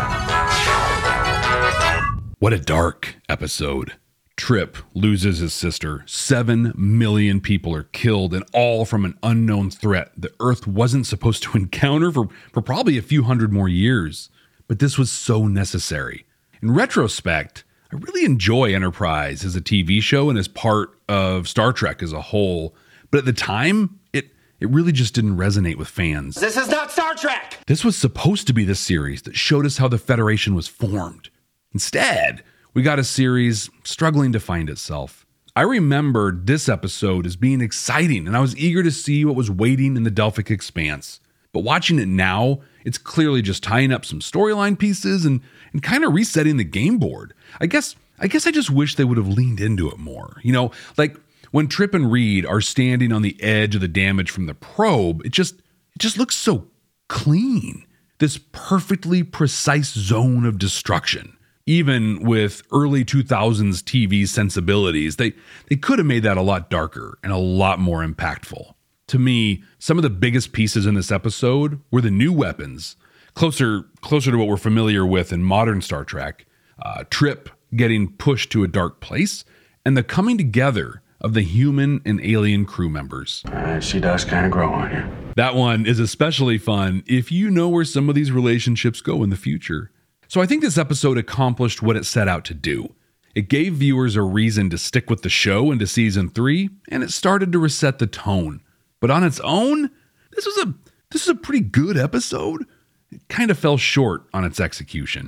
What 2.40 2.52
a 2.52 2.60
dark 2.60 3.16
episode. 3.30 3.94
Trip 4.36 4.76
loses 4.94 5.40
his 5.40 5.54
sister. 5.54 6.04
Seven 6.06 6.74
million 6.76 7.40
people 7.40 7.74
are 7.74 7.84
killed, 7.84 8.34
and 8.34 8.44
all 8.52 8.84
from 8.84 9.06
an 9.06 9.18
unknown 9.24 9.72
threat 9.72 10.12
the 10.18 10.34
Earth 10.42 10.68
wasn't 10.68 11.08
supposed 11.08 11.42
to 11.44 11.58
encounter 11.58 12.12
for, 12.12 12.28
for 12.52 12.62
probably 12.62 12.98
a 12.98 13.02
few 13.02 13.24
hundred 13.24 13.54
more 13.54 13.70
years. 13.70 14.30
But 14.68 14.80
this 14.80 14.98
was 14.98 15.10
so 15.10 15.48
necessary. 15.48 16.26
In 16.62 16.72
retrospect, 16.72 17.64
I 17.94 17.96
really 17.96 18.26
enjoy 18.26 18.76
Enterprise 18.76 19.46
as 19.46 19.56
a 19.56 19.62
TV 19.62 20.02
show 20.02 20.30
and 20.30 20.38
as 20.38 20.50
part 20.50 20.90
of 21.08 21.48
Star 21.48 21.72
Trek 21.72 22.04
as 22.04 22.12
a 22.12 22.22
whole. 22.22 22.76
But 23.12 23.20
at 23.20 23.26
the 23.26 23.34
time, 23.34 24.00
it 24.14 24.30
it 24.60 24.70
really 24.70 24.92
just 24.92 25.14
didn't 25.14 25.38
resonate 25.38 25.76
with 25.76 25.88
fans. 25.88 26.36
This 26.36 26.58
is 26.58 26.70
not 26.70 26.92
Star 26.92 27.14
Trek! 27.14 27.60
This 27.68 27.84
was 27.84 27.98
supposed 27.98 28.48
to 28.48 28.54
be 28.54 28.64
the 28.64 28.76
series 28.76 29.22
that 29.24 29.36
showed 29.36 29.66
us 29.66 29.78
how 29.78 29.88
the 29.88 29.98
Federation 29.98 30.56
was 30.56 30.68
formed. 30.68 31.30
Instead, 31.74 32.44
we 32.74 32.82
got 32.82 33.00
a 33.00 33.04
series 33.04 33.70
struggling 33.84 34.32
to 34.32 34.40
find 34.40 34.70
itself. 34.70 35.26
I 35.56 35.64
remembered 35.64 36.48
this 36.48 36.70
episode 36.70 37.26
as 37.26 37.36
being 37.36 37.60
exciting, 37.60 38.26
and 38.26 38.38
I 38.38 38.40
was 38.40 38.56
eager 38.56 38.84
to 38.84 38.92
see 38.92 39.26
what 39.26 39.36
was 39.36 39.52
waiting 39.52 39.98
in 39.98 40.04
the 40.04 40.12
Delphic 40.12 40.50
expanse. 40.50 41.20
But 41.52 41.64
watching 41.64 42.00
it 42.00 42.08
now, 42.08 42.62
it's 42.86 42.98
clearly 42.98 43.42
just 43.42 43.62
tying 43.62 43.92
up 43.92 44.06
some 44.06 44.22
storyline 44.22 44.80
pieces 44.80 45.26
and, 45.26 45.42
and 45.74 45.84
kind 45.84 46.06
of 46.06 46.14
resetting 46.14 46.56
the 46.56 46.64
game 46.64 46.98
board. 46.98 47.34
I 47.60 47.66
guess 47.66 47.96
I 48.20 48.28
guess 48.28 48.46
I 48.48 48.52
just 48.52 48.70
wish 48.70 48.96
they 48.96 49.04
would 49.04 49.18
have 49.18 49.28
leaned 49.28 49.60
into 49.60 49.90
it 49.90 49.98
more. 49.98 50.38
You 50.44 50.54
know, 50.54 50.72
like 50.98 51.18
when 51.52 51.68
Trip 51.68 51.94
and 51.94 52.12
Reed 52.12 52.46
are 52.46 52.62
standing 52.62 53.12
on 53.12 53.22
the 53.22 53.42
edge 53.42 53.76
of 53.76 53.82
the 53.82 53.88
damage 53.88 54.32
from 54.32 54.46
the 54.46 54.54
probe, 54.54 55.26
it 55.26 55.32
just 55.32 55.56
it 55.56 56.00
just 56.00 56.18
looks 56.18 56.36
so 56.36 56.68
clean. 57.08 57.86
This 58.20 58.40
perfectly 58.52 59.24
precise 59.24 59.94
zone 59.94 60.46
of 60.46 60.58
destruction. 60.58 61.38
Even 61.68 62.24
with 62.24 62.64
early 62.72 63.06
2000s 63.06 63.84
TV 63.84 64.28
sensibilities, 64.28 65.18
they 65.18 65.34
they 65.70 65.76
could 65.76 66.00
have 66.00 66.08
made 66.08 66.24
that 66.24 66.38
a 66.38 66.42
lot 66.42 66.70
darker 66.70 67.18
and 67.24 67.32
a 67.32 67.38
lot 67.38 67.80
more 67.80 68.06
impactful. 68.06 68.74
To 69.08 69.20
me, 69.20 69.64
some 69.78 69.98
of 69.98 70.04
the 70.04 70.10
biggest 70.10 70.54
pieces 70.54 70.86
in 70.86 70.96
this 70.96 71.12
episode 71.12 71.82
were 71.92 72.02
the 72.02 72.10
new 72.10 72.32
weapons, 72.32 72.96
closer 73.34 73.84
closer 74.02 74.32
to 74.32 74.38
what 74.38 74.48
we're 74.48 74.58
familiar 74.58 75.06
with 75.06 75.34
in 75.34 75.44
modern 75.44 75.82
Star 75.82 76.06
Trek. 76.06 76.46
Uh, 76.82 77.04
Trip 77.10 77.50
getting 77.76 78.14
pushed 78.14 78.52
to 78.52 78.64
a 78.64 78.68
dark 78.68 79.02
place, 79.02 79.44
and 79.86 79.96
the 79.96 80.04
coming 80.04 80.38
together 80.38 81.02
of 81.22 81.34
the 81.34 81.42
human 81.42 82.02
and 82.06 82.20
alien 82.24 82.66
crew 82.66 82.90
members. 82.90 83.44
Uh, 83.46 83.80
she 83.80 84.00
does 84.00 84.26
kind 84.26 84.46
of 84.46 84.52
grow 84.52 84.72
on 84.72 84.92
you. 84.92 85.34
That 85.36 85.56
one 85.56 85.86
is 85.86 86.00
especially 86.00 86.58
fun 86.58 87.04
if 87.08 87.32
you 87.32 87.50
know 87.50 87.70
where 87.70 87.86
some 87.86 88.10
of 88.10 88.16
these 88.16 88.32
relationships 88.32 89.02
go 89.02 89.24
in 89.24 89.30
the 89.30 89.36
future. 89.38 89.92
So 90.28 90.42
I 90.42 90.46
think 90.46 90.62
this 90.62 90.78
episode 90.78 91.18
accomplished 91.18 91.82
what 91.82 91.96
it 91.96 92.06
set 92.06 92.28
out 92.28 92.46
to 92.46 92.54
do. 92.54 92.94
It 93.34 93.50
gave 93.50 93.76
viewers 93.76 94.16
a 94.16 94.22
reason 94.22 94.70
to 94.72 94.78
stick 94.78 95.10
with 95.10 95.22
the 95.22 95.30
show 95.30 95.72
into 95.72 95.88
season 95.88 96.30
3, 96.30 96.70
and 96.90 97.02
it 97.04 97.12
started 97.12 97.52
to 97.52 97.60
reset 97.60 98.00
the 98.00 98.08
tone. 98.08 98.62
But 99.00 99.12
on 99.12 99.24
its 99.24 99.40
own, 99.42 99.90
this 100.32 100.46
was 100.46 100.58
a 100.66 100.74
this 101.12 101.24
is 101.24 101.30
a 101.30 101.36
pretty 101.36 101.62
good 101.62 101.98
episode. 101.98 102.66
It 103.12 103.28
kind 103.28 103.52
of 103.52 103.60
fell 103.60 103.76
short 103.76 104.24
on 104.34 104.46
its 104.46 104.62
execution. 104.62 105.28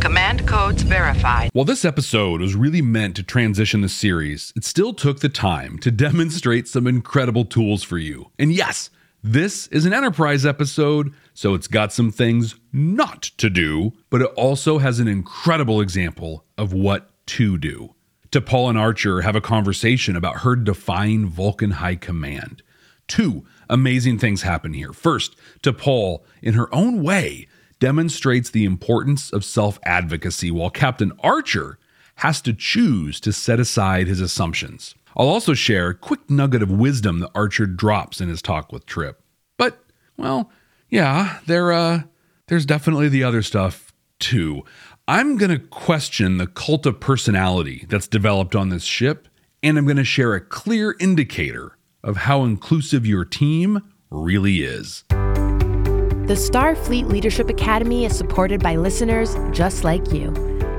Command 0.00 0.46
codes 0.46 0.82
verified. 0.82 1.50
While 1.52 1.64
this 1.64 1.84
episode 1.84 2.40
was 2.40 2.54
really 2.54 2.82
meant 2.82 3.16
to 3.16 3.24
transition 3.24 3.80
the 3.80 3.88
series, 3.88 4.52
it 4.54 4.64
still 4.64 4.94
took 4.94 5.18
the 5.18 5.28
time 5.28 5.78
to 5.80 5.90
demonstrate 5.90 6.68
some 6.68 6.86
incredible 6.86 7.44
tools 7.44 7.82
for 7.82 7.98
you. 7.98 8.30
And 8.38 8.52
yes, 8.52 8.90
this 9.24 9.66
is 9.68 9.86
an 9.86 9.92
Enterprise 9.92 10.46
episode, 10.46 11.12
so 11.34 11.54
it's 11.54 11.66
got 11.66 11.92
some 11.92 12.12
things 12.12 12.54
not 12.72 13.22
to 13.38 13.50
do, 13.50 13.92
but 14.08 14.22
it 14.22 14.30
also 14.36 14.78
has 14.78 15.00
an 15.00 15.08
incredible 15.08 15.80
example 15.80 16.44
of 16.56 16.72
what 16.72 17.10
to 17.26 17.58
do. 17.58 17.94
T'Pol 18.30 18.70
and 18.70 18.78
Archer 18.78 19.22
have 19.22 19.34
a 19.34 19.40
conversation 19.40 20.14
about 20.14 20.42
her 20.42 20.54
defying 20.54 21.26
Vulcan 21.26 21.72
High 21.72 21.96
Command. 21.96 22.62
Two 23.10 23.44
amazing 23.68 24.20
things 24.20 24.42
happen 24.42 24.72
here. 24.72 24.92
First, 24.92 25.34
T'Pol, 25.64 26.22
in 26.42 26.54
her 26.54 26.72
own 26.72 27.02
way, 27.02 27.48
demonstrates 27.80 28.50
the 28.50 28.64
importance 28.64 29.32
of 29.32 29.44
self 29.44 29.80
advocacy, 29.82 30.52
while 30.52 30.70
Captain 30.70 31.10
Archer 31.18 31.80
has 32.16 32.40
to 32.42 32.52
choose 32.52 33.18
to 33.18 33.32
set 33.32 33.58
aside 33.58 34.06
his 34.06 34.20
assumptions. 34.20 34.94
I'll 35.16 35.26
also 35.26 35.54
share 35.54 35.88
a 35.88 35.94
quick 35.94 36.30
nugget 36.30 36.62
of 36.62 36.70
wisdom 36.70 37.18
that 37.18 37.32
Archer 37.34 37.66
drops 37.66 38.20
in 38.20 38.28
his 38.28 38.40
talk 38.40 38.70
with 38.70 38.86
Trip. 38.86 39.20
But, 39.56 39.82
well, 40.16 40.52
yeah, 40.88 41.40
there, 41.46 41.72
uh, 41.72 42.02
there's 42.46 42.64
definitely 42.64 43.08
the 43.08 43.24
other 43.24 43.42
stuff 43.42 43.92
too. 44.20 44.62
I'm 45.08 45.36
going 45.36 45.50
to 45.50 45.58
question 45.58 46.38
the 46.38 46.46
cult 46.46 46.86
of 46.86 47.00
personality 47.00 47.86
that's 47.88 48.06
developed 48.06 48.54
on 48.54 48.68
this 48.68 48.84
ship, 48.84 49.26
and 49.64 49.76
I'm 49.76 49.86
going 49.86 49.96
to 49.96 50.04
share 50.04 50.34
a 50.34 50.40
clear 50.40 50.94
indicator 51.00 51.76
of 52.02 52.16
how 52.16 52.44
inclusive 52.44 53.06
your 53.06 53.24
team 53.24 53.80
really 54.10 54.58
is. 54.58 55.04
The 55.08 56.36
Starfleet 56.36 57.08
Leadership 57.08 57.48
Academy 57.48 58.04
is 58.04 58.16
supported 58.16 58.62
by 58.62 58.76
listeners 58.76 59.36
just 59.52 59.84
like 59.84 60.12
you. 60.12 60.32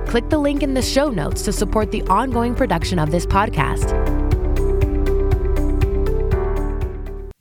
Click 0.07 0.29
the 0.29 0.37
link 0.37 0.63
in 0.63 0.73
the 0.73 0.81
show 0.81 1.09
notes 1.09 1.41
to 1.43 1.51
support 1.51 1.91
the 1.91 2.03
ongoing 2.03 2.55
production 2.55 2.99
of 2.99 3.11
this 3.11 3.25
podcast. 3.25 3.91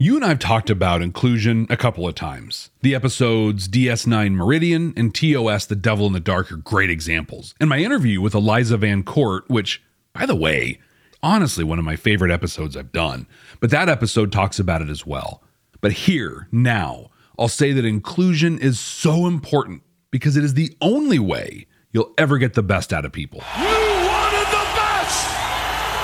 You 0.02 0.16
and 0.16 0.24
I 0.24 0.28
have 0.28 0.38
talked 0.38 0.70
about 0.70 1.02
inclusion 1.02 1.66
a 1.68 1.76
couple 1.76 2.08
of 2.08 2.14
times. 2.14 2.70
The 2.80 2.94
episodes 2.94 3.68
DS9 3.68 4.32
Meridian 4.32 4.94
and 4.96 5.14
TOS 5.14 5.66
The 5.66 5.76
Devil 5.76 6.06
in 6.06 6.14
the 6.14 6.20
Dark 6.20 6.50
are 6.50 6.56
great 6.56 6.88
examples. 6.88 7.54
And 7.60 7.68
my 7.68 7.80
interview 7.80 8.22
with 8.22 8.34
Eliza 8.34 8.78
Van 8.78 9.02
Court, 9.02 9.44
which, 9.48 9.82
by 10.14 10.24
the 10.24 10.34
way, 10.34 10.78
honestly 11.22 11.64
one 11.64 11.78
of 11.78 11.84
my 11.84 11.96
favorite 11.96 12.30
episodes 12.30 12.76
I've 12.76 12.92
done, 12.92 13.26
but 13.60 13.70
that 13.70 13.88
episode 13.88 14.32
talks 14.32 14.58
about 14.58 14.82
it 14.82 14.88
as 14.88 15.06
well. 15.06 15.42
But 15.80 15.92
here, 15.92 16.48
now, 16.52 17.10
I'll 17.38 17.48
say 17.48 17.72
that 17.72 17.84
inclusion 17.84 18.58
is 18.58 18.78
so 18.78 19.26
important 19.26 19.82
because 20.10 20.36
it 20.36 20.44
is 20.44 20.54
the 20.54 20.76
only 20.80 21.18
way 21.18 21.66
you'll 21.92 22.12
ever 22.18 22.38
get 22.38 22.54
the 22.54 22.62
best 22.62 22.92
out 22.92 23.04
of 23.04 23.12
people. 23.12 23.42
You 23.58 23.64
wanted 23.64 24.46
the 24.46 24.66
best! 24.76 25.30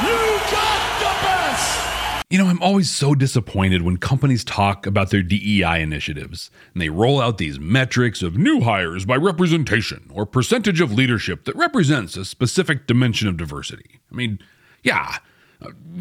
You 0.02 0.16
got 0.50 0.98
the 0.98 1.26
best! 1.26 2.26
You 2.30 2.38
know, 2.38 2.46
I'm 2.46 2.62
always 2.62 2.90
so 2.90 3.14
disappointed 3.14 3.82
when 3.82 3.98
companies 3.98 4.44
talk 4.44 4.86
about 4.86 5.10
their 5.10 5.22
DEI 5.22 5.82
initiatives 5.82 6.50
and 6.72 6.80
they 6.82 6.88
roll 6.88 7.20
out 7.20 7.38
these 7.38 7.60
metrics 7.60 8.22
of 8.22 8.36
new 8.36 8.62
hires 8.62 9.04
by 9.04 9.16
representation 9.16 10.10
or 10.12 10.24
percentage 10.26 10.80
of 10.80 10.92
leadership 10.92 11.44
that 11.44 11.56
represents 11.56 12.16
a 12.16 12.24
specific 12.24 12.86
dimension 12.86 13.28
of 13.28 13.36
diversity. 13.36 14.00
I 14.10 14.14
mean, 14.14 14.38
yeah, 14.86 15.18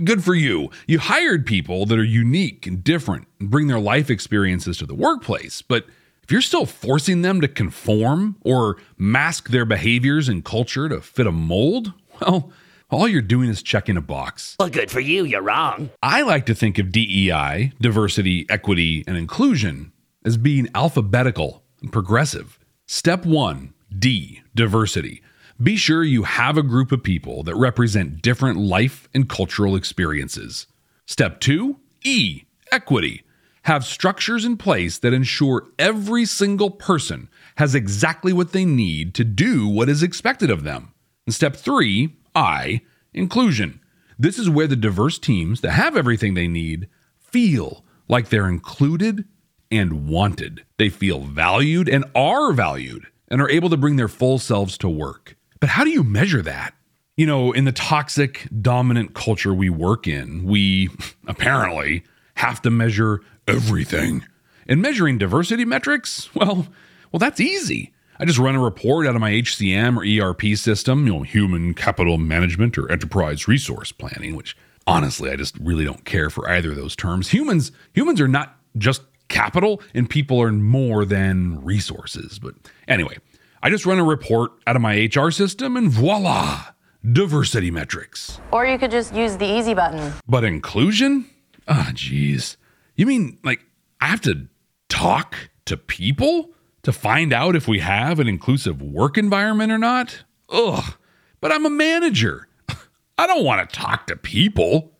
good 0.04 0.24
for 0.24 0.36
you. 0.36 0.70
You 0.88 1.00
hired 1.00 1.46
people 1.46 1.86
that 1.88 1.98
are 1.98 2.04
unique 2.04 2.68
and 2.68 2.84
different 2.84 3.28
and 3.40 3.50
bring 3.50 3.68
their 3.68 3.80
life 3.80 4.10
experiences 4.10 4.78
to 4.78 4.86
the 4.86 4.96
workplace, 4.96 5.62
but 5.62 5.86
if 6.24 6.32
you're 6.32 6.42
still 6.42 6.66
forcing 6.66 7.22
them 7.22 7.42
to 7.42 7.48
conform 7.48 8.38
or 8.42 8.78
mask 8.98 9.50
their 9.50 9.66
behaviors 9.66 10.28
and 10.28 10.44
culture 10.44 10.90
to 10.90 11.02
fit 11.02 11.28
a 11.28 11.32
mold, 11.32 11.94
well, 12.20 12.52
all 12.90 13.08
you're 13.08 13.22
doing 13.22 13.50
is 13.50 13.62
checking 13.62 13.98
a 13.98 14.02
box. 14.02 14.56
Well, 14.60 14.70
good 14.70 14.90
for 14.90 15.00
you, 15.00 15.24
you're 15.24 15.42
wrong. 15.42 15.90
I 16.02 16.22
like 16.22 16.46
to 16.48 16.56
think 16.56 16.78
of 16.80 16.92
DEI, 16.92 17.74
diversity, 17.82 18.46
equity, 18.50 19.04
and 19.08 19.18
inclusion, 19.18 19.92
as 20.24 20.38
being 20.38 20.68
alphabetical 20.74 21.64
and 21.82 21.92
progressive. 21.92 22.58
Step 22.88 23.26
one 23.26 23.74
D, 23.98 24.42
diversity. 24.56 25.22
Be 25.62 25.78
sure 25.78 26.04
you 26.04 26.24
have 26.24 26.58
a 26.58 26.64
group 26.64 26.92
of 26.92 27.02
people 27.02 27.42
that 27.44 27.56
represent 27.56 28.22
different 28.22 28.60
life 28.60 29.08
and 29.14 29.30
cultural 29.30 29.78
experiences. 29.78 30.68
Step 31.06 31.40
two 31.40 31.80
E, 32.04 32.44
equity. 32.74 33.24
Have 33.64 33.86
structures 33.86 34.44
in 34.44 34.58
place 34.58 34.98
that 34.98 35.14
ensure 35.14 35.70
every 35.80 36.26
single 36.26 36.70
person 36.70 37.30
has 37.56 37.74
exactly 37.74 38.34
what 38.34 38.52
they 38.52 38.66
need 38.66 39.16
to 39.16 39.24
do 39.24 39.66
what 39.66 39.88
is 39.88 40.04
expected 40.04 40.52
of 40.52 40.64
them. 40.64 40.94
And 41.26 41.34
step 41.34 41.56
three, 41.56 42.18
I, 42.36 42.82
inclusion. 43.14 43.80
This 44.20 44.38
is 44.38 44.50
where 44.50 44.68
the 44.68 44.76
diverse 44.76 45.18
teams 45.18 45.62
that 45.62 45.72
have 45.72 45.96
everything 45.96 46.34
they 46.34 46.50
need 46.50 46.90
feel 47.18 47.86
like 48.10 48.28
they're 48.28 48.50
included 48.50 49.24
and 49.72 50.10
wanted. 50.10 50.66
They 50.78 50.90
feel 50.90 51.22
valued 51.22 51.88
and 51.88 52.04
are 52.14 52.52
valued 52.52 53.08
and 53.30 53.42
are 53.42 53.50
able 53.50 53.70
to 53.70 53.78
bring 53.78 53.96
their 53.96 54.10
full 54.10 54.38
selves 54.38 54.78
to 54.80 54.90
work. 54.90 55.35
But 55.60 55.70
how 55.70 55.84
do 55.84 55.90
you 55.90 56.04
measure 56.04 56.42
that? 56.42 56.74
You 57.18 57.26
know, 57.26 57.52
in 57.54 57.66
the 57.66 57.72
toxic, 57.72 58.48
dominant 58.62 59.14
culture 59.14 59.54
we 59.54 59.70
work 59.70 60.08
in, 60.08 60.44
we 60.44 60.90
apparently 61.28 62.04
have 62.36 62.62
to 62.64 62.70
measure 62.70 63.22
everything. 63.48 64.26
And 64.68 64.82
measuring 64.82 65.18
diversity 65.18 65.64
metrics, 65.64 66.34
well, 66.36 66.68
well, 67.12 67.20
that's 67.20 67.40
easy. 67.40 67.94
I 68.20 68.26
just 68.26 68.40
run 68.40 68.56
a 68.56 68.62
report 68.62 69.06
out 69.08 69.16
of 69.16 69.22
my 69.22 69.32
HCM 69.32 69.98
or 69.98 70.30
ERP 70.30 70.58
system, 70.58 71.06
you 71.06 71.14
know, 71.14 71.22
human 71.22 71.74
capital 71.74 72.18
management 72.18 72.78
or 72.78 72.90
enterprise 72.92 73.48
resource 73.48 73.92
planning, 73.92 74.36
which 74.36 74.56
honestly, 74.88 75.30
I 75.30 75.36
just 75.36 75.58
really 75.60 75.84
don't 75.84 76.06
care 76.06 76.30
for 76.30 76.50
either 76.50 76.72
of 76.72 76.78
those 76.78 76.96
terms. 76.96 77.30
Humans, 77.30 77.72
humans 77.94 78.22
are 78.22 78.28
not 78.28 78.58
just 78.78 79.02
capital 79.28 79.82
and 79.94 80.10
people 80.10 80.42
are 80.42 80.52
more 80.52 81.06
than 81.06 81.64
resources. 81.64 82.40
But 82.40 82.56
anyway, 82.88 83.18
I 83.66 83.70
just 83.72 83.88
run 83.88 83.98
a 83.98 84.04
report 84.04 84.52
out 84.68 84.76
of 84.76 84.84
my 84.84 85.10
HR 85.12 85.32
system 85.32 85.76
and 85.76 85.90
voila, 85.90 86.66
diversity 87.12 87.72
metrics. 87.72 88.40
Or 88.52 88.64
you 88.64 88.78
could 88.78 88.92
just 88.92 89.16
use 89.16 89.38
the 89.38 89.48
easy 89.48 89.74
button. 89.74 90.14
But 90.28 90.44
inclusion? 90.44 91.28
Ah, 91.68 91.88
oh, 91.90 91.92
geez. 91.92 92.58
You 92.96 93.08
mean 93.08 93.40
like 93.44 93.62
I 94.00 94.06
have 94.06 94.22
to 94.22 94.48
talk 94.88 95.50
to 95.66 95.78
people 95.78 96.52
to 96.84 96.92
find 96.92 97.34
out 97.34 97.56
if 97.56 97.68
we 97.68 97.80
have 97.80 98.20
an 98.20 98.28
inclusive 98.28 98.84
work 98.84 99.18
environment 99.18 99.72
or 99.72 99.80
not? 99.80 100.26
Ugh. 100.50 100.94
But 101.42 101.52
I'm 101.52 101.66
a 101.66 101.72
manager. 101.72 102.48
I 103.18 103.26
don't 103.26 103.44
want 103.44 103.68
to 103.68 103.76
talk 103.76 104.06
to 104.06 104.16
people. 104.16 104.92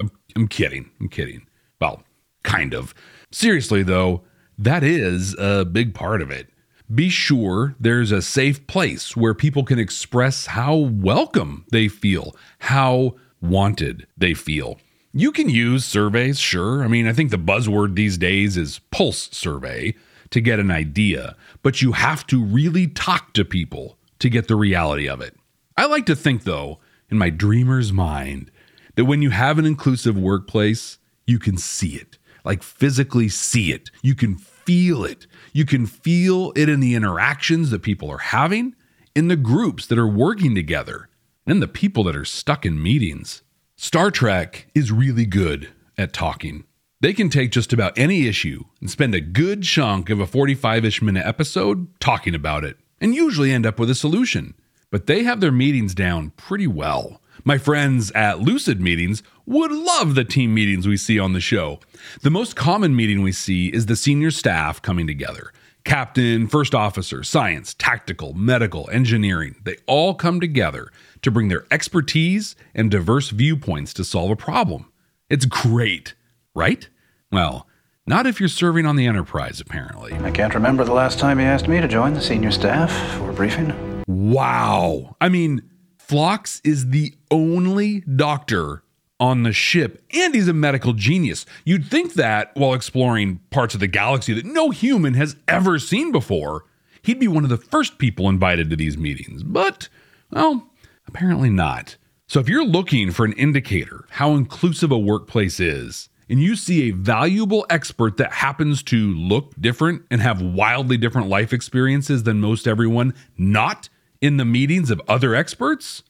I'm, 0.00 0.10
I'm 0.34 0.48
kidding. 0.48 0.90
I'm 0.98 1.10
kidding. 1.10 1.46
Well, 1.78 2.04
kind 2.42 2.72
of. 2.72 2.94
Seriously, 3.32 3.82
though, 3.82 4.22
that 4.56 4.82
is 4.82 5.36
a 5.38 5.66
big 5.66 5.92
part 5.92 6.22
of 6.22 6.30
it. 6.30 6.48
Be 6.92 7.10
sure 7.10 7.74
there's 7.78 8.12
a 8.12 8.22
safe 8.22 8.66
place 8.66 9.14
where 9.14 9.34
people 9.34 9.62
can 9.62 9.78
express 9.78 10.46
how 10.46 10.74
welcome 10.74 11.66
they 11.70 11.86
feel, 11.86 12.34
how 12.60 13.16
wanted 13.42 14.06
they 14.16 14.32
feel. 14.32 14.78
You 15.12 15.30
can 15.30 15.50
use 15.50 15.84
surveys, 15.84 16.38
sure. 16.38 16.82
I 16.82 16.88
mean, 16.88 17.06
I 17.06 17.12
think 17.12 17.30
the 17.30 17.36
buzzword 17.36 17.94
these 17.94 18.16
days 18.16 18.56
is 18.56 18.80
pulse 18.90 19.28
survey 19.32 19.94
to 20.30 20.40
get 20.40 20.58
an 20.58 20.70
idea, 20.70 21.36
but 21.62 21.82
you 21.82 21.92
have 21.92 22.26
to 22.28 22.42
really 22.42 22.86
talk 22.86 23.34
to 23.34 23.44
people 23.44 23.98
to 24.20 24.30
get 24.30 24.48
the 24.48 24.56
reality 24.56 25.08
of 25.08 25.20
it. 25.20 25.36
I 25.76 25.86
like 25.86 26.06
to 26.06 26.16
think, 26.16 26.44
though, 26.44 26.78
in 27.10 27.18
my 27.18 27.28
dreamer's 27.28 27.92
mind, 27.92 28.50
that 28.94 29.04
when 29.04 29.20
you 29.20 29.30
have 29.30 29.58
an 29.58 29.66
inclusive 29.66 30.16
workplace, 30.16 30.96
you 31.26 31.38
can 31.38 31.58
see 31.58 31.96
it, 31.96 32.16
like 32.44 32.62
physically 32.62 33.28
see 33.28 33.72
it. 33.72 33.90
You 34.02 34.14
can 34.14 34.38
feel 34.68 35.02
it. 35.02 35.26
You 35.54 35.64
can 35.64 35.86
feel 35.86 36.52
it 36.54 36.68
in 36.68 36.80
the 36.80 36.94
interactions 36.94 37.70
that 37.70 37.80
people 37.80 38.10
are 38.10 38.18
having, 38.18 38.76
in 39.14 39.28
the 39.28 39.34
groups 39.34 39.86
that 39.86 39.96
are 39.98 40.06
working 40.06 40.54
together, 40.54 41.08
and 41.46 41.62
the 41.62 41.66
people 41.66 42.04
that 42.04 42.14
are 42.14 42.26
stuck 42.26 42.66
in 42.66 42.82
meetings. 42.82 43.40
Star 43.76 44.10
Trek 44.10 44.66
is 44.74 44.92
really 44.92 45.24
good 45.24 45.70
at 45.96 46.12
talking. 46.12 46.64
They 47.00 47.14
can 47.14 47.30
take 47.30 47.50
just 47.50 47.72
about 47.72 47.96
any 47.96 48.26
issue 48.26 48.64
and 48.82 48.90
spend 48.90 49.14
a 49.14 49.22
good 49.22 49.62
chunk 49.62 50.10
of 50.10 50.20
a 50.20 50.26
45 50.26 50.84
ish 50.84 51.00
minute 51.00 51.24
episode 51.24 51.88
talking 51.98 52.34
about 52.34 52.62
it, 52.62 52.76
and 53.00 53.14
usually 53.14 53.52
end 53.52 53.64
up 53.64 53.80
with 53.80 53.88
a 53.88 53.94
solution. 53.94 54.52
But 54.90 55.06
they 55.06 55.22
have 55.22 55.40
their 55.40 55.50
meetings 55.50 55.94
down 55.94 56.32
pretty 56.36 56.66
well. 56.66 57.22
My 57.44 57.58
friends 57.58 58.10
at 58.12 58.40
Lucid 58.40 58.80
Meetings 58.80 59.22
would 59.46 59.70
love 59.70 60.14
the 60.14 60.24
team 60.24 60.54
meetings 60.54 60.88
we 60.88 60.96
see 60.96 61.18
on 61.18 61.32
the 61.32 61.40
show. 61.40 61.80
The 62.22 62.30
most 62.30 62.56
common 62.56 62.96
meeting 62.96 63.22
we 63.22 63.32
see 63.32 63.68
is 63.68 63.86
the 63.86 63.96
senior 63.96 64.30
staff 64.30 64.82
coming 64.82 65.06
together. 65.06 65.52
Captain, 65.84 66.48
first 66.48 66.74
officer, 66.74 67.22
science, 67.22 67.74
tactical, 67.74 68.34
medical, 68.34 68.90
engineering, 68.90 69.54
they 69.62 69.76
all 69.86 70.14
come 70.14 70.40
together 70.40 70.90
to 71.22 71.30
bring 71.30 71.48
their 71.48 71.66
expertise 71.70 72.56
and 72.74 72.90
diverse 72.90 73.30
viewpoints 73.30 73.94
to 73.94 74.04
solve 74.04 74.30
a 74.30 74.36
problem. 74.36 74.90
It's 75.30 75.46
great, 75.46 76.14
right? 76.54 76.88
Well, 77.30 77.66
not 78.06 78.26
if 78.26 78.40
you're 78.40 78.48
serving 78.48 78.84
on 78.84 78.96
the 78.96 79.06
Enterprise, 79.06 79.60
apparently. 79.60 80.12
I 80.14 80.30
can't 80.30 80.54
remember 80.54 80.84
the 80.84 80.92
last 80.92 81.18
time 81.18 81.38
you 81.38 81.46
asked 81.46 81.68
me 81.68 81.80
to 81.80 81.88
join 81.88 82.14
the 82.14 82.20
senior 82.20 82.50
staff 82.50 82.90
for 83.16 83.30
a 83.30 83.32
briefing. 83.32 83.72
Wow. 84.06 85.16
I 85.20 85.28
mean, 85.28 85.62
Phlox 86.08 86.62
is 86.64 86.88
the 86.88 87.14
only 87.30 88.00
doctor 88.00 88.82
on 89.20 89.42
the 89.42 89.52
ship, 89.52 90.02
and 90.14 90.34
he's 90.34 90.48
a 90.48 90.54
medical 90.54 90.94
genius. 90.94 91.44
You'd 91.66 91.84
think 91.84 92.14
that 92.14 92.50
while 92.54 92.72
exploring 92.72 93.40
parts 93.50 93.74
of 93.74 93.80
the 93.80 93.88
galaxy 93.88 94.32
that 94.32 94.46
no 94.46 94.70
human 94.70 95.12
has 95.14 95.36
ever 95.46 95.78
seen 95.78 96.10
before, 96.10 96.64
he'd 97.02 97.20
be 97.20 97.28
one 97.28 97.44
of 97.44 97.50
the 97.50 97.58
first 97.58 97.98
people 97.98 98.26
invited 98.30 98.70
to 98.70 98.76
these 98.76 98.96
meetings. 98.96 99.42
But, 99.42 99.90
well, 100.30 100.70
apparently 101.06 101.50
not. 101.50 101.98
So 102.26 102.40
if 102.40 102.48
you're 102.48 102.64
looking 102.64 103.10
for 103.10 103.26
an 103.26 103.34
indicator 103.34 104.06
how 104.08 104.32
inclusive 104.32 104.90
a 104.90 104.98
workplace 104.98 105.60
is, 105.60 106.08
and 106.30 106.40
you 106.40 106.56
see 106.56 106.88
a 106.88 106.94
valuable 106.94 107.66
expert 107.68 108.16
that 108.16 108.32
happens 108.32 108.82
to 108.84 109.12
look 109.14 109.52
different 109.60 110.06
and 110.10 110.22
have 110.22 110.40
wildly 110.40 110.96
different 110.96 111.28
life 111.28 111.52
experiences 111.52 112.22
than 112.22 112.40
most 112.40 112.66
everyone 112.66 113.12
not 113.36 113.90
in 114.20 114.36
the 114.36 114.44
meetings 114.44 114.90
of 114.90 115.00
other 115.08 115.34
experts, 115.34 116.02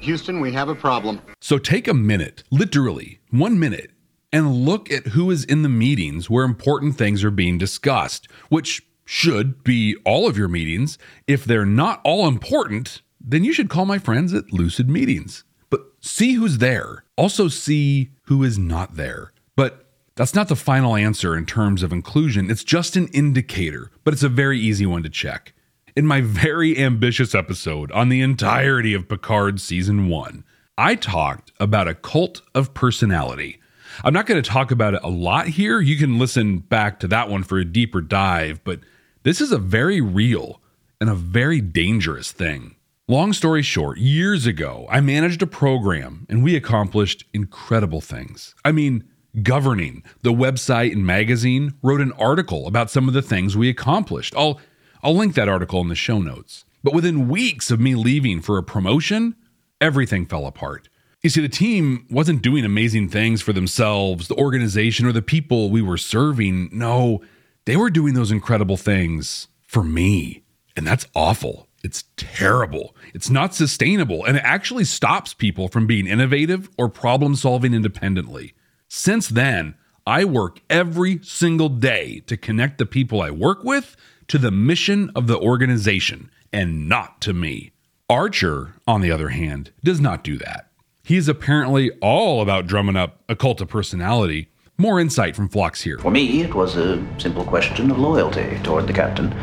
Houston, 0.00 0.40
we 0.40 0.52
have 0.52 0.68
a 0.68 0.74
problem. 0.74 1.20
So 1.40 1.58
take 1.58 1.86
a 1.88 1.94
minute, 1.94 2.42
literally 2.50 3.20
one 3.30 3.58
minute, 3.58 3.92
and 4.32 4.52
look 4.52 4.90
at 4.90 5.08
who 5.08 5.30
is 5.30 5.44
in 5.44 5.62
the 5.62 5.68
meetings 5.68 6.28
where 6.28 6.44
important 6.44 6.96
things 6.96 7.22
are 7.24 7.30
being 7.30 7.58
discussed, 7.58 8.28
which 8.48 8.82
should 9.04 9.62
be 9.62 9.96
all 10.04 10.28
of 10.28 10.36
your 10.36 10.48
meetings. 10.48 10.98
If 11.26 11.44
they're 11.44 11.64
not 11.64 12.00
all 12.04 12.26
important, 12.26 13.02
then 13.20 13.44
you 13.44 13.52
should 13.52 13.70
call 13.70 13.86
my 13.86 13.98
friends 13.98 14.34
at 14.34 14.52
Lucid 14.52 14.90
Meetings. 14.90 15.44
But 15.70 15.80
see 16.00 16.34
who's 16.34 16.58
there. 16.58 17.04
Also, 17.16 17.48
see 17.48 18.10
who 18.22 18.42
is 18.42 18.58
not 18.58 18.96
there. 18.96 19.32
But 19.54 19.86
that's 20.16 20.34
not 20.34 20.48
the 20.48 20.56
final 20.56 20.96
answer 20.96 21.36
in 21.36 21.46
terms 21.46 21.82
of 21.82 21.92
inclusion. 21.92 22.50
It's 22.50 22.64
just 22.64 22.96
an 22.96 23.08
indicator, 23.08 23.90
but 24.02 24.12
it's 24.12 24.22
a 24.22 24.28
very 24.28 24.58
easy 24.58 24.86
one 24.86 25.04
to 25.04 25.08
check 25.08 25.52
in 25.96 26.06
my 26.06 26.20
very 26.20 26.78
ambitious 26.78 27.34
episode 27.34 27.90
on 27.92 28.10
the 28.10 28.20
entirety 28.20 28.92
of 28.92 29.08
Picard 29.08 29.60
season 29.60 30.08
one, 30.08 30.44
I 30.76 30.94
talked 30.94 31.52
about 31.58 31.88
a 31.88 31.94
cult 31.94 32.42
of 32.54 32.74
personality. 32.74 33.58
I'm 34.04 34.12
not 34.12 34.26
going 34.26 34.40
to 34.40 34.48
talk 34.48 34.70
about 34.70 34.92
it 34.92 35.00
a 35.02 35.08
lot 35.08 35.46
here. 35.46 35.80
You 35.80 35.96
can 35.96 36.18
listen 36.18 36.58
back 36.58 37.00
to 37.00 37.08
that 37.08 37.30
one 37.30 37.42
for 37.42 37.58
a 37.58 37.64
deeper 37.64 38.02
dive, 38.02 38.62
but 38.62 38.80
this 39.22 39.40
is 39.40 39.52
a 39.52 39.58
very 39.58 40.02
real 40.02 40.60
and 41.00 41.08
a 41.08 41.14
very 41.14 41.62
dangerous 41.62 42.30
thing. 42.30 42.76
Long 43.08 43.32
story 43.32 43.62
short, 43.62 43.96
years 43.96 44.44
ago, 44.44 44.86
I 44.90 45.00
managed 45.00 45.40
a 45.40 45.46
program 45.46 46.26
and 46.28 46.44
we 46.44 46.56
accomplished 46.56 47.24
incredible 47.32 48.02
things. 48.02 48.54
I 48.66 48.72
mean, 48.72 49.04
governing 49.42 50.02
the 50.22 50.32
website 50.32 50.92
and 50.92 51.06
magazine 51.06 51.74
wrote 51.82 52.00
an 52.02 52.12
article 52.12 52.66
about 52.66 52.90
some 52.90 53.08
of 53.08 53.14
the 53.14 53.22
things 53.22 53.56
we 53.56 53.70
accomplished. 53.70 54.34
I'll 54.36 54.60
I'll 55.06 55.14
link 55.14 55.36
that 55.36 55.48
article 55.48 55.80
in 55.80 55.86
the 55.86 55.94
show 55.94 56.18
notes. 56.18 56.64
But 56.82 56.92
within 56.92 57.28
weeks 57.28 57.70
of 57.70 57.78
me 57.78 57.94
leaving 57.94 58.40
for 58.40 58.58
a 58.58 58.62
promotion, 58.64 59.36
everything 59.80 60.26
fell 60.26 60.46
apart. 60.46 60.88
You 61.22 61.30
see, 61.30 61.40
the 61.40 61.48
team 61.48 62.06
wasn't 62.10 62.42
doing 62.42 62.64
amazing 62.64 63.10
things 63.10 63.40
for 63.40 63.52
themselves, 63.52 64.26
the 64.26 64.34
organization, 64.34 65.06
or 65.06 65.12
the 65.12 65.22
people 65.22 65.70
we 65.70 65.80
were 65.80 65.96
serving. 65.96 66.70
No, 66.72 67.22
they 67.66 67.76
were 67.76 67.88
doing 67.88 68.14
those 68.14 68.32
incredible 68.32 68.76
things 68.76 69.46
for 69.62 69.84
me. 69.84 70.42
And 70.76 70.84
that's 70.84 71.06
awful. 71.14 71.68
It's 71.84 72.02
terrible. 72.16 72.96
It's 73.14 73.30
not 73.30 73.54
sustainable. 73.54 74.24
And 74.24 74.36
it 74.36 74.42
actually 74.44 74.86
stops 74.86 75.34
people 75.34 75.68
from 75.68 75.86
being 75.86 76.08
innovative 76.08 76.68
or 76.76 76.88
problem 76.88 77.36
solving 77.36 77.74
independently. 77.74 78.54
Since 78.88 79.28
then, 79.28 79.76
I 80.04 80.24
work 80.24 80.58
every 80.68 81.20
single 81.22 81.68
day 81.68 82.24
to 82.26 82.36
connect 82.36 82.78
the 82.78 82.86
people 82.86 83.22
I 83.22 83.30
work 83.30 83.62
with 83.62 83.96
to 84.28 84.38
the 84.38 84.50
mission 84.50 85.10
of 85.14 85.26
the 85.26 85.38
organization 85.38 86.30
and 86.52 86.88
not 86.88 87.20
to 87.22 87.32
me. 87.32 87.72
Archer, 88.08 88.74
on 88.86 89.00
the 89.00 89.10
other 89.10 89.30
hand, 89.30 89.72
does 89.82 90.00
not 90.00 90.22
do 90.22 90.38
that. 90.38 90.70
He 91.02 91.16
is 91.16 91.28
apparently 91.28 91.90
all 92.00 92.40
about 92.40 92.66
drumming 92.66 92.96
up 92.96 93.22
a 93.28 93.36
cult 93.36 93.60
of 93.60 93.68
personality. 93.68 94.48
More 94.78 95.00
insight 95.00 95.34
from 95.34 95.48
Phlox 95.48 95.82
here. 95.82 95.98
For 95.98 96.10
me, 96.10 96.42
it 96.42 96.54
was 96.54 96.76
a 96.76 97.04
simple 97.18 97.44
question 97.44 97.90
of 97.90 97.98
loyalty 97.98 98.58
toward 98.62 98.86
the 98.86 98.92
captain. 98.92 99.34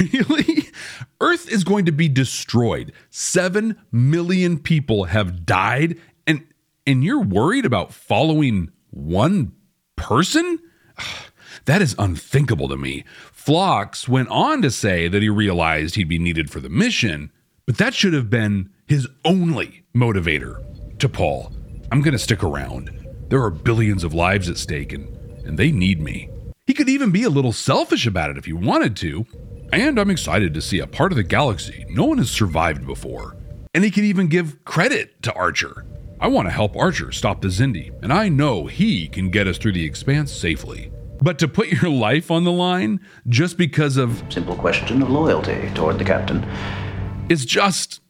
Really? 0.00 0.68
Earth 1.20 1.50
is 1.50 1.64
going 1.64 1.84
to 1.86 1.92
be 1.92 2.08
destroyed. 2.08 2.92
Seven 3.10 3.78
million 3.92 4.58
people 4.58 5.04
have 5.04 5.46
died, 5.46 5.98
and 6.26 6.46
and 6.86 7.04
you're 7.04 7.22
worried 7.22 7.64
about 7.64 7.92
following 7.92 8.70
one 8.90 9.52
person? 9.96 10.58
That 11.66 11.80
is 11.80 11.94
unthinkable 11.98 12.68
to 12.68 12.76
me. 12.76 13.04
Phlox 13.44 14.08
went 14.08 14.30
on 14.30 14.62
to 14.62 14.70
say 14.70 15.06
that 15.06 15.20
he 15.20 15.28
realized 15.28 15.96
he'd 15.96 16.08
be 16.08 16.18
needed 16.18 16.50
for 16.50 16.60
the 16.60 16.70
mission, 16.70 17.30
but 17.66 17.76
that 17.76 17.92
should 17.92 18.14
have 18.14 18.30
been 18.30 18.70
his 18.86 19.06
only 19.22 19.84
motivator. 19.94 20.64
T'Pol, 20.96 21.52
I'm 21.92 22.00
going 22.00 22.12
to 22.12 22.18
stick 22.18 22.42
around. 22.42 23.06
There 23.28 23.42
are 23.42 23.50
billions 23.50 24.02
of 24.02 24.14
lives 24.14 24.48
at 24.48 24.56
stake, 24.56 24.94
and, 24.94 25.14
and 25.44 25.58
they 25.58 25.70
need 25.72 26.00
me. 26.00 26.30
He 26.66 26.72
could 26.72 26.88
even 26.88 27.10
be 27.10 27.24
a 27.24 27.28
little 27.28 27.52
selfish 27.52 28.06
about 28.06 28.30
it 28.30 28.38
if 28.38 28.46
he 28.46 28.54
wanted 28.54 28.96
to. 28.96 29.26
And 29.74 29.98
I'm 29.98 30.08
excited 30.08 30.54
to 30.54 30.62
see 30.62 30.78
a 30.78 30.86
part 30.86 31.12
of 31.12 31.16
the 31.16 31.22
galaxy 31.22 31.84
no 31.90 32.06
one 32.06 32.16
has 32.16 32.30
survived 32.30 32.86
before. 32.86 33.36
And 33.74 33.84
he 33.84 33.90
could 33.90 34.04
even 34.04 34.28
give 34.28 34.64
credit 34.64 35.22
to 35.22 35.34
Archer. 35.34 35.84
I 36.18 36.28
want 36.28 36.48
to 36.48 36.50
help 36.50 36.76
Archer 36.76 37.12
stop 37.12 37.42
the 37.42 37.48
Xindi, 37.48 37.92
and 38.02 38.10
I 38.10 38.30
know 38.30 38.64
he 38.68 39.06
can 39.06 39.28
get 39.28 39.46
us 39.46 39.58
through 39.58 39.72
the 39.72 39.84
expanse 39.84 40.32
safely. 40.32 40.90
But 41.24 41.38
to 41.38 41.48
put 41.48 41.68
your 41.68 41.90
life 41.90 42.30
on 42.30 42.44
the 42.44 42.52
line 42.52 43.00
just 43.28 43.56
because 43.56 43.96
of 43.96 44.22
simple 44.28 44.54
question 44.54 45.00
of 45.00 45.08
loyalty 45.08 45.70
toward 45.72 45.98
the 45.98 46.04
captain 46.04 46.46
is 47.30 47.46
just, 47.46 48.02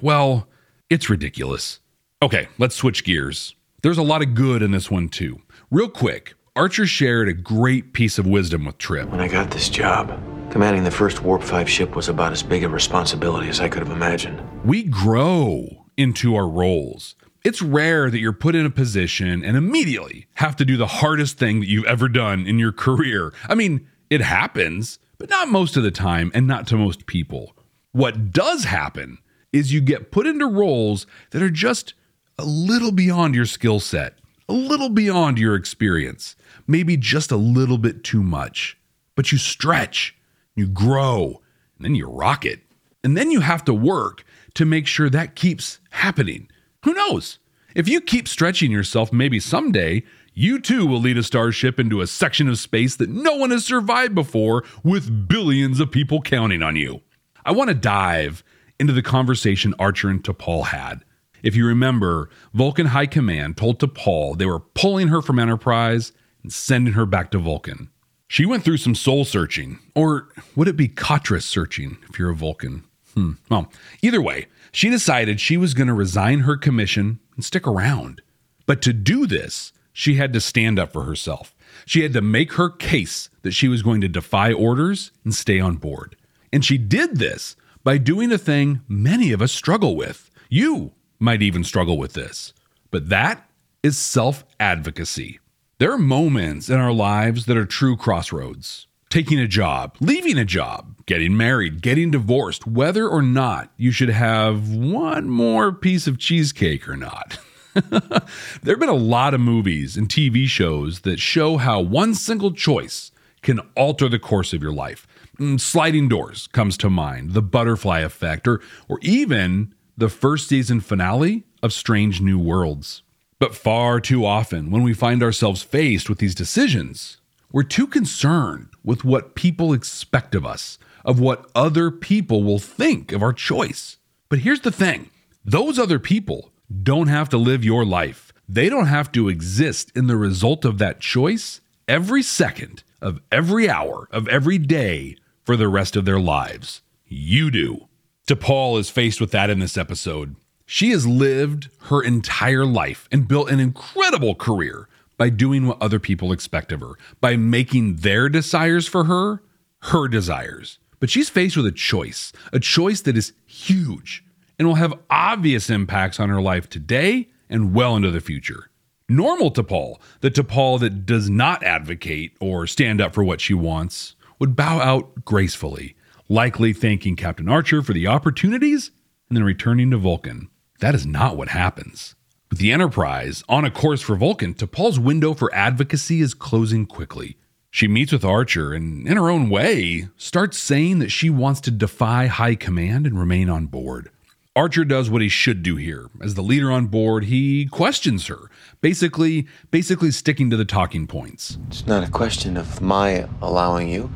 well, 0.00 0.48
it's 0.88 1.10
ridiculous. 1.10 1.80
Okay, 2.22 2.48
let's 2.56 2.74
switch 2.74 3.04
gears. 3.04 3.54
There's 3.82 3.98
a 3.98 4.02
lot 4.02 4.22
of 4.22 4.32
good 4.32 4.62
in 4.62 4.70
this 4.70 4.90
one 4.90 5.10
too. 5.10 5.42
Real 5.70 5.90
quick, 5.90 6.36
Archer 6.56 6.86
shared 6.86 7.28
a 7.28 7.34
great 7.34 7.92
piece 7.92 8.18
of 8.18 8.26
wisdom 8.26 8.64
with 8.64 8.78
Trip. 8.78 9.10
When 9.10 9.20
I 9.20 9.28
got 9.28 9.50
this 9.50 9.68
job, 9.68 10.18
commanding 10.50 10.84
the 10.84 10.90
first 10.90 11.22
Warp 11.22 11.42
5 11.42 11.68
ship 11.68 11.94
was 11.94 12.08
about 12.08 12.32
as 12.32 12.42
big 12.42 12.64
a 12.64 12.68
responsibility 12.70 13.50
as 13.50 13.60
I 13.60 13.68
could 13.68 13.82
have 13.82 13.94
imagined. 13.94 14.40
We 14.64 14.84
grow 14.84 15.84
into 15.98 16.34
our 16.34 16.48
roles. 16.48 17.14
It's 17.44 17.62
rare 17.62 18.10
that 18.10 18.18
you're 18.18 18.32
put 18.32 18.54
in 18.54 18.66
a 18.66 18.70
position 18.70 19.44
and 19.44 19.56
immediately 19.56 20.26
have 20.34 20.56
to 20.56 20.64
do 20.64 20.76
the 20.76 20.86
hardest 20.86 21.38
thing 21.38 21.60
that 21.60 21.68
you've 21.68 21.86
ever 21.86 22.08
done 22.08 22.46
in 22.46 22.58
your 22.58 22.72
career. 22.72 23.32
I 23.48 23.54
mean, 23.54 23.86
it 24.10 24.20
happens, 24.20 24.98
but 25.18 25.30
not 25.30 25.48
most 25.48 25.76
of 25.76 25.82
the 25.82 25.90
time 25.90 26.30
and 26.34 26.46
not 26.46 26.66
to 26.68 26.76
most 26.76 27.06
people. 27.06 27.54
What 27.92 28.32
does 28.32 28.64
happen 28.64 29.18
is 29.52 29.72
you 29.72 29.80
get 29.80 30.10
put 30.10 30.26
into 30.26 30.46
roles 30.46 31.06
that 31.30 31.42
are 31.42 31.50
just 31.50 31.94
a 32.38 32.44
little 32.44 32.92
beyond 32.92 33.34
your 33.34 33.46
skill 33.46 33.80
set, 33.80 34.14
a 34.48 34.52
little 34.52 34.88
beyond 34.88 35.38
your 35.38 35.54
experience, 35.54 36.36
maybe 36.66 36.96
just 36.96 37.30
a 37.30 37.36
little 37.36 37.78
bit 37.78 38.04
too 38.04 38.22
much. 38.22 38.76
But 39.14 39.32
you 39.32 39.38
stretch, 39.38 40.16
you 40.54 40.66
grow, 40.68 41.40
and 41.76 41.84
then 41.84 41.94
you 41.94 42.08
rock 42.08 42.44
it. 42.44 42.60
And 43.02 43.16
then 43.16 43.30
you 43.30 43.40
have 43.40 43.64
to 43.64 43.74
work 43.74 44.24
to 44.54 44.64
make 44.64 44.86
sure 44.86 45.08
that 45.08 45.34
keeps 45.36 45.78
happening. 45.90 46.48
Who 46.88 46.94
knows? 46.94 47.38
If 47.74 47.86
you 47.86 48.00
keep 48.00 48.26
stretching 48.26 48.70
yourself, 48.70 49.12
maybe 49.12 49.40
someday 49.40 50.04
you 50.32 50.58
too 50.58 50.86
will 50.86 51.00
lead 51.00 51.18
a 51.18 51.22
starship 51.22 51.78
into 51.78 52.00
a 52.00 52.06
section 52.06 52.48
of 52.48 52.58
space 52.58 52.96
that 52.96 53.10
no 53.10 53.36
one 53.36 53.50
has 53.50 53.66
survived 53.66 54.14
before 54.14 54.64
with 54.82 55.28
billions 55.28 55.80
of 55.80 55.90
people 55.90 56.22
counting 56.22 56.62
on 56.62 56.76
you. 56.76 57.02
I 57.44 57.52
want 57.52 57.68
to 57.68 57.74
dive 57.74 58.42
into 58.80 58.94
the 58.94 59.02
conversation 59.02 59.74
Archer 59.78 60.08
and 60.08 60.24
T'Pol 60.24 60.68
had. 60.68 61.04
If 61.42 61.54
you 61.54 61.66
remember, 61.66 62.30
Vulcan 62.54 62.86
High 62.86 63.04
Command 63.04 63.58
told 63.58 63.80
T'Pol 63.80 64.38
they 64.38 64.46
were 64.46 64.60
pulling 64.60 65.08
her 65.08 65.20
from 65.20 65.38
Enterprise 65.38 66.12
and 66.42 66.50
sending 66.50 66.94
her 66.94 67.04
back 67.04 67.30
to 67.32 67.38
Vulcan. 67.38 67.90
She 68.28 68.46
went 68.46 68.64
through 68.64 68.78
some 68.78 68.94
soul 68.94 69.26
searching, 69.26 69.78
or 69.94 70.28
would 70.56 70.68
it 70.68 70.76
be 70.78 70.88
katra 70.88 71.42
searching 71.42 71.98
if 72.08 72.18
you're 72.18 72.30
a 72.30 72.34
Vulcan? 72.34 72.84
Hmm. 73.12 73.32
Well, 73.50 73.70
either 74.00 74.22
way, 74.22 74.46
she 74.72 74.90
decided 74.90 75.40
she 75.40 75.56
was 75.56 75.74
going 75.74 75.88
to 75.88 75.94
resign 75.94 76.40
her 76.40 76.56
commission 76.56 77.20
and 77.34 77.44
stick 77.44 77.66
around. 77.66 78.22
But 78.66 78.82
to 78.82 78.92
do 78.92 79.26
this, 79.26 79.72
she 79.92 80.14
had 80.14 80.32
to 80.32 80.40
stand 80.40 80.78
up 80.78 80.92
for 80.92 81.04
herself. 81.04 81.54
She 81.86 82.02
had 82.02 82.12
to 82.12 82.20
make 82.20 82.54
her 82.54 82.68
case 82.70 83.30
that 83.42 83.52
she 83.52 83.68
was 83.68 83.82
going 83.82 84.00
to 84.02 84.08
defy 84.08 84.52
orders 84.52 85.10
and 85.24 85.34
stay 85.34 85.58
on 85.60 85.76
board. 85.76 86.16
And 86.52 86.64
she 86.64 86.78
did 86.78 87.18
this 87.18 87.56
by 87.84 87.98
doing 87.98 88.32
a 88.32 88.38
thing 88.38 88.80
many 88.88 89.32
of 89.32 89.40
us 89.40 89.52
struggle 89.52 89.96
with. 89.96 90.30
You 90.48 90.92
might 91.18 91.42
even 91.42 91.64
struggle 91.64 91.98
with 91.98 92.12
this. 92.12 92.52
But 92.90 93.08
that 93.08 93.48
is 93.82 93.96
self 93.96 94.44
advocacy. 94.58 95.40
There 95.78 95.92
are 95.92 95.98
moments 95.98 96.68
in 96.68 96.80
our 96.80 96.92
lives 96.92 97.46
that 97.46 97.56
are 97.56 97.64
true 97.64 97.96
crossroads. 97.96 98.87
Taking 99.10 99.38
a 99.38 99.46
job, 99.46 99.96
leaving 100.00 100.38
a 100.38 100.44
job, 100.44 100.94
getting 101.06 101.36
married, 101.36 101.80
getting 101.82 102.10
divorced, 102.10 102.66
whether 102.66 103.08
or 103.08 103.22
not 103.22 103.72
you 103.76 103.90
should 103.90 104.10
have 104.10 104.70
one 104.70 105.28
more 105.28 105.72
piece 105.72 106.06
of 106.06 106.18
cheesecake 106.18 106.88
or 106.88 106.96
not. 106.96 107.38
there 107.74 108.74
have 108.74 108.80
been 108.80 108.88
a 108.88 108.94
lot 108.94 109.34
of 109.34 109.40
movies 109.40 109.96
and 109.96 110.08
TV 110.08 110.46
shows 110.46 111.00
that 111.00 111.20
show 111.20 111.56
how 111.56 111.80
one 111.80 112.14
single 112.14 112.52
choice 112.52 113.10
can 113.42 113.60
alter 113.76 114.08
the 114.08 114.18
course 114.18 114.52
of 114.52 114.62
your 114.62 114.72
life. 114.72 115.06
Mm, 115.38 115.60
Sliding 115.60 116.08
Doors 116.08 116.48
comes 116.48 116.76
to 116.78 116.90
mind, 116.90 117.32
The 117.32 117.42
Butterfly 117.42 118.00
Effect, 118.00 118.48
or, 118.48 118.60
or 118.88 118.98
even 119.02 119.74
the 119.96 120.08
first 120.08 120.48
season 120.48 120.80
finale 120.80 121.44
of 121.62 121.72
Strange 121.72 122.20
New 122.20 122.38
Worlds. 122.38 123.02
But 123.38 123.54
far 123.54 124.00
too 124.00 124.26
often, 124.26 124.72
when 124.72 124.82
we 124.82 124.92
find 124.92 125.22
ourselves 125.22 125.62
faced 125.62 126.08
with 126.08 126.18
these 126.18 126.34
decisions, 126.34 127.17
we're 127.52 127.62
too 127.62 127.86
concerned 127.86 128.68
with 128.84 129.04
what 129.04 129.34
people 129.34 129.72
expect 129.72 130.34
of 130.34 130.44
us, 130.44 130.78
of 131.04 131.18
what 131.18 131.50
other 131.54 131.90
people 131.90 132.42
will 132.42 132.58
think 132.58 133.12
of 133.12 133.22
our 133.22 133.32
choice. 133.32 133.96
But 134.28 134.40
here's 134.40 134.60
the 134.60 134.72
thing 134.72 135.10
those 135.44 135.78
other 135.78 135.98
people 135.98 136.50
don't 136.82 137.08
have 137.08 137.28
to 137.30 137.38
live 137.38 137.64
your 137.64 137.84
life. 137.84 138.32
They 138.48 138.68
don't 138.68 138.86
have 138.86 139.10
to 139.12 139.28
exist 139.28 139.92
in 139.94 140.06
the 140.06 140.16
result 140.16 140.64
of 140.64 140.78
that 140.78 141.00
choice 141.00 141.60
every 141.86 142.22
second 142.22 142.82
of 143.00 143.20
every 143.30 143.68
hour 143.68 144.08
of 144.10 144.28
every 144.28 144.58
day 144.58 145.16
for 145.44 145.56
the 145.56 145.68
rest 145.68 145.96
of 145.96 146.04
their 146.04 146.20
lives. 146.20 146.82
You 147.06 147.50
do. 147.50 147.88
T'Pol 148.26 148.78
is 148.78 148.90
faced 148.90 149.20
with 149.20 149.30
that 149.30 149.48
in 149.48 149.58
this 149.58 149.78
episode. 149.78 150.36
She 150.66 150.90
has 150.90 151.06
lived 151.06 151.70
her 151.84 152.02
entire 152.02 152.66
life 152.66 153.08
and 153.10 153.26
built 153.26 153.50
an 153.50 153.58
incredible 153.58 154.34
career 154.34 154.86
by 155.18 155.28
doing 155.28 155.66
what 155.66 155.82
other 155.82 155.98
people 155.98 156.32
expect 156.32 156.72
of 156.72 156.80
her, 156.80 156.94
by 157.20 157.36
making 157.36 157.96
their 157.96 158.30
desires 158.30 158.88
for 158.88 159.04
her 159.04 159.42
her 159.82 160.08
desires. 160.08 160.78
But 161.00 161.10
she's 161.10 161.28
faced 161.28 161.56
with 161.56 161.66
a 161.66 161.72
choice, 161.72 162.32
a 162.52 162.58
choice 162.58 163.00
that 163.02 163.16
is 163.16 163.32
huge 163.46 164.24
and 164.58 164.66
will 164.66 164.74
have 164.76 164.98
obvious 165.10 165.70
impacts 165.70 166.18
on 166.18 166.28
her 166.28 166.40
life 166.40 166.68
today 166.68 167.28
and 167.48 167.74
well 167.74 167.94
into 167.94 168.10
the 168.10 168.20
future. 168.20 168.70
Normal 169.08 169.50
T'Pol, 169.50 170.00
the 170.20 170.30
T'Pol 170.30 170.80
that 170.80 171.06
does 171.06 171.30
not 171.30 171.62
advocate 171.62 172.36
or 172.40 172.66
stand 172.66 173.00
up 173.00 173.14
for 173.14 173.24
what 173.24 173.40
she 173.40 173.54
wants, 173.54 174.16
would 174.38 174.56
bow 174.56 174.80
out 174.80 175.24
gracefully, 175.24 175.96
likely 176.28 176.72
thanking 176.72 177.16
Captain 177.16 177.48
Archer 177.48 177.82
for 177.82 177.92
the 177.92 178.06
opportunities 178.06 178.90
and 179.28 179.36
then 179.36 179.44
returning 179.44 179.90
to 179.92 179.96
Vulcan. 179.96 180.48
That 180.80 180.94
is 180.94 181.06
not 181.06 181.36
what 181.36 181.48
happens. 181.48 182.14
With 182.50 182.60
the 182.60 182.72
Enterprise 182.72 183.44
on 183.46 183.66
a 183.66 183.70
course 183.70 184.00
for 184.00 184.16
Vulcan, 184.16 184.54
T'Pol's 184.54 184.98
window 184.98 185.34
for 185.34 185.54
advocacy 185.54 186.22
is 186.22 186.32
closing 186.32 186.86
quickly. 186.86 187.36
She 187.70 187.86
meets 187.86 188.10
with 188.10 188.24
Archer 188.24 188.72
and, 188.72 189.06
in 189.06 189.18
her 189.18 189.28
own 189.28 189.50
way, 189.50 190.08
starts 190.16 190.58
saying 190.58 190.98
that 191.00 191.10
she 191.10 191.28
wants 191.28 191.60
to 191.62 191.70
defy 191.70 192.26
high 192.26 192.54
command 192.54 193.06
and 193.06 193.20
remain 193.20 193.50
on 193.50 193.66
board. 193.66 194.10
Archer 194.56 194.86
does 194.86 195.10
what 195.10 195.20
he 195.20 195.28
should 195.28 195.62
do 195.62 195.76
here. 195.76 196.08
As 196.22 196.34
the 196.34 196.42
leader 196.42 196.72
on 196.72 196.86
board, 196.86 197.24
he 197.24 197.66
questions 197.66 198.28
her, 198.28 198.50
basically 198.80 199.46
basically 199.70 200.10
sticking 200.10 200.48
to 200.48 200.56
the 200.56 200.64
talking 200.64 201.06
points. 201.06 201.58
It's 201.66 201.86
not 201.86 202.02
a 202.02 202.10
question 202.10 202.56
of 202.56 202.80
my 202.80 203.28
allowing 203.42 203.90
you. 203.90 204.10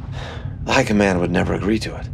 The 0.64 0.72
High 0.72 0.84
Command 0.84 1.20
would 1.20 1.30
never 1.30 1.52
agree 1.52 1.78
to 1.80 1.94
it. 1.96 2.08